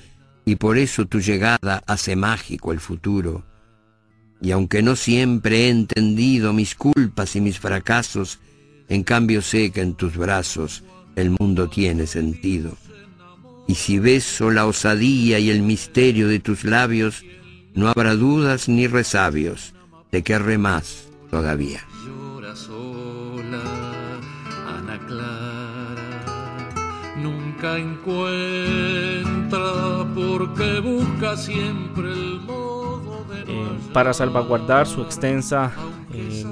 y 0.46 0.56
por 0.56 0.78
eso 0.78 1.06
tu 1.06 1.20
llegada 1.20 1.84
hace 1.86 2.16
mágico 2.16 2.72
el 2.72 2.80
futuro. 2.80 3.44
Y 4.42 4.52
aunque 4.52 4.82
no 4.84 4.96
siempre 4.96 5.66
he 5.66 5.70
entendido 5.70 6.54
mis 6.54 6.76
culpas 6.76 7.36
y 7.36 7.42
mis 7.42 7.60
fracasos, 7.60 8.40
en 8.90 9.04
cambio 9.04 9.42
sé 9.42 9.72
que 9.72 9.82
en 9.82 9.96
tus 9.96 10.16
brazos 10.16 10.84
el 11.16 11.32
mundo 11.32 11.68
tiene 11.68 12.06
sentido. 12.08 12.78
Y 13.68 13.76
si 13.76 14.00
beso 14.00 14.52
la 14.52 14.66
osadía 14.66 15.40
y 15.40 15.50
el 15.50 15.62
misterio 15.62 16.28
de 16.30 16.40
tus 16.40 16.64
labios, 16.64 17.26
no 17.74 17.90
habrá 17.90 18.16
dudas 18.16 18.70
ni 18.70 18.88
resabios, 18.88 19.74
te 20.10 20.24
querré 20.24 20.58
más 20.58 21.10
todavía. 21.30 21.82
Llora 22.06 22.56
sola, 22.56 23.62
Ana 24.68 24.98
Clara, 25.06 26.24
nunca 27.22 27.78
encuentra 27.78 29.58
porque 30.16 30.80
busca 30.80 31.36
siempre 31.36 32.14
el 32.14 32.40
eh, 33.48 33.68
para 33.94 34.14
salvaguardar 34.14 34.88
su 34.88 35.02
extensa 35.02 35.72
eh, 36.14 36.44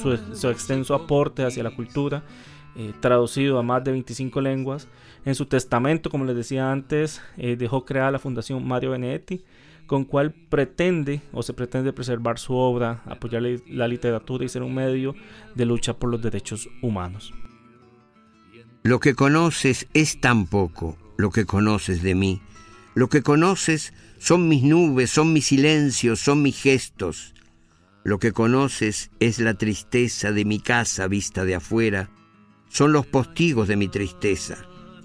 su, 0.00 0.18
su 0.34 0.48
extenso 0.48 0.94
aporte 0.94 1.44
hacia 1.44 1.62
la 1.62 1.70
cultura 1.70 2.22
eh, 2.78 2.92
traducido 3.00 3.58
a 3.58 3.62
más 3.62 3.82
de 3.84 3.92
25 3.92 4.38
lenguas. 4.42 4.86
En 5.24 5.34
su 5.34 5.46
testamento, 5.46 6.10
como 6.10 6.26
les 6.26 6.36
decía 6.36 6.70
antes, 6.70 7.22
eh, 7.38 7.56
dejó 7.56 7.86
crear 7.86 8.12
la 8.12 8.18
Fundación 8.18 8.68
Mario 8.68 8.90
Benedetti, 8.90 9.42
con 9.86 10.04
cual 10.04 10.34
pretende 10.50 11.22
o 11.32 11.42
se 11.42 11.54
pretende 11.54 11.94
preservar 11.94 12.38
su 12.38 12.52
obra, 12.54 13.02
apoyar 13.06 13.42
la 13.66 13.88
literatura 13.88 14.44
y 14.44 14.50
ser 14.50 14.62
un 14.62 14.74
medio 14.74 15.14
de 15.54 15.64
lucha 15.64 15.94
por 15.94 16.10
los 16.10 16.20
derechos 16.20 16.68
humanos. 16.82 17.32
Lo 18.82 19.00
que 19.00 19.14
conoces 19.14 19.88
es 19.94 20.20
tan 20.20 20.46
poco, 20.46 20.98
lo 21.16 21.30
que 21.30 21.46
conoces 21.46 22.02
de 22.02 22.14
mí. 22.14 22.42
Lo 22.94 23.08
que 23.08 23.22
conoces 23.22 23.94
son 24.18 24.48
mis 24.48 24.62
nubes, 24.62 25.10
son 25.10 25.32
mis 25.32 25.46
silencios, 25.46 26.20
son 26.20 26.42
mis 26.42 26.60
gestos. 26.60 27.34
Lo 28.04 28.18
que 28.18 28.32
conoces 28.32 29.10
es 29.20 29.38
la 29.40 29.54
tristeza 29.54 30.32
de 30.32 30.44
mi 30.44 30.60
casa 30.60 31.08
vista 31.08 31.44
de 31.44 31.56
afuera, 31.56 32.10
son 32.68 32.92
los 32.92 33.06
postigos 33.06 33.68
de 33.68 33.76
mi 33.76 33.88
tristeza, 33.88 34.58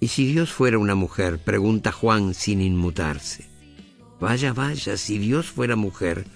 ¿Y 0.00 0.08
si 0.08 0.26
Dios 0.26 0.52
fuera 0.52 0.78
una 0.78 0.94
mujer? 0.94 1.38
Pregunta 1.38 1.92
Juan 1.92 2.34
sin 2.34 2.60
inmutarse. 2.60 3.48
Vaya, 4.20 4.52
vaya, 4.52 4.96
si 4.96 5.18
Dios 5.18 5.46
fuera 5.46 5.76
mujer, 5.76 6.26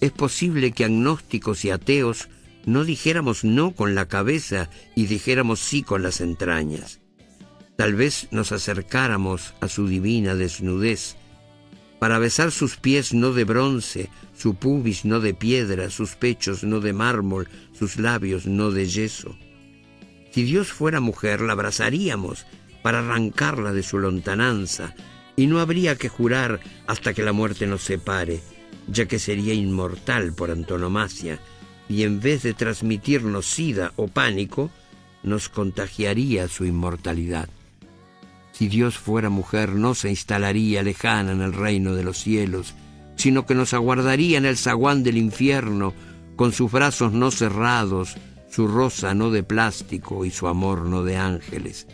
es 0.00 0.12
posible 0.12 0.72
que 0.72 0.84
agnósticos 0.84 1.64
y 1.64 1.70
ateos 1.70 2.28
no 2.66 2.84
dijéramos 2.84 3.44
no 3.44 3.72
con 3.72 3.94
la 3.94 4.06
cabeza 4.06 4.70
y 4.94 5.06
dijéramos 5.06 5.60
sí 5.60 5.82
con 5.82 6.02
las 6.02 6.20
entrañas. 6.20 7.00
Tal 7.76 7.94
vez 7.94 8.28
nos 8.30 8.52
acercáramos 8.52 9.54
a 9.60 9.68
su 9.68 9.88
divina 9.88 10.34
desnudez 10.34 11.16
para 11.98 12.18
besar 12.18 12.50
sus 12.50 12.76
pies 12.76 13.12
no 13.12 13.32
de 13.32 13.44
bronce, 13.44 14.08
su 14.34 14.54
pubis 14.54 15.04
no 15.04 15.20
de 15.20 15.34
piedra, 15.34 15.90
sus 15.90 16.16
pechos 16.16 16.64
no 16.64 16.80
de 16.80 16.94
mármol, 16.94 17.48
sus 17.78 17.98
labios 17.98 18.46
no 18.46 18.70
de 18.70 18.86
yeso. 18.86 19.36
Si 20.30 20.44
Dios 20.44 20.72
fuera 20.72 21.00
mujer, 21.00 21.42
la 21.42 21.52
abrazaríamos 21.52 22.46
para 22.82 23.00
arrancarla 23.00 23.72
de 23.72 23.82
su 23.82 23.98
lontananza, 23.98 24.94
y 25.36 25.46
no 25.46 25.60
habría 25.60 25.96
que 25.96 26.08
jurar 26.08 26.60
hasta 26.86 27.12
que 27.12 27.22
la 27.22 27.32
muerte 27.32 27.66
nos 27.66 27.82
separe, 27.82 28.40
ya 28.88 29.06
que 29.06 29.18
sería 29.18 29.54
inmortal 29.54 30.32
por 30.32 30.50
antonomasia, 30.50 31.38
y 31.88 32.04
en 32.04 32.20
vez 32.20 32.42
de 32.42 32.54
transmitirnos 32.54 33.46
sida 33.46 33.92
o 33.96 34.08
pánico, 34.08 34.70
nos 35.22 35.48
contagiaría 35.48 36.48
su 36.48 36.64
inmortalidad. 36.64 37.48
Si 38.52 38.68
Dios 38.68 38.98
fuera 38.98 39.30
mujer, 39.30 39.70
no 39.72 39.94
se 39.94 40.10
instalaría 40.10 40.82
lejana 40.82 41.32
en 41.32 41.40
el 41.40 41.52
reino 41.52 41.94
de 41.94 42.04
los 42.04 42.18
cielos, 42.18 42.74
sino 43.16 43.46
que 43.46 43.54
nos 43.54 43.74
aguardaría 43.74 44.38
en 44.38 44.46
el 44.46 44.56
zaguán 44.56 45.02
del 45.02 45.16
infierno, 45.16 45.94
con 46.36 46.52
sus 46.52 46.70
brazos 46.70 47.12
no 47.12 47.30
cerrados, 47.30 48.16
su 48.50 48.66
rosa 48.66 49.14
no 49.14 49.30
de 49.30 49.42
plástico 49.42 50.24
y 50.24 50.30
su 50.30 50.46
amor 50.46 50.86
no 50.86 51.04
de 51.04 51.16
ángeles. 51.16 51.86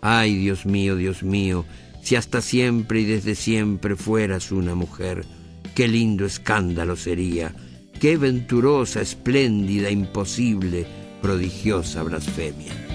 Ay, 0.00 0.36
Dios 0.36 0.66
mío, 0.66 0.96
Dios 0.96 1.22
mío, 1.22 1.64
si 2.02 2.16
hasta 2.16 2.40
siempre 2.40 3.00
y 3.00 3.04
desde 3.04 3.34
siempre 3.34 3.96
fueras 3.96 4.52
una 4.52 4.74
mujer, 4.74 5.24
Qué 5.76 5.88
lindo 5.88 6.24
escándalo 6.24 6.96
sería, 6.96 7.52
qué 8.00 8.16
venturosa, 8.16 9.02
espléndida, 9.02 9.90
imposible, 9.90 10.86
prodigiosa 11.20 12.02
blasfemia. 12.02 12.85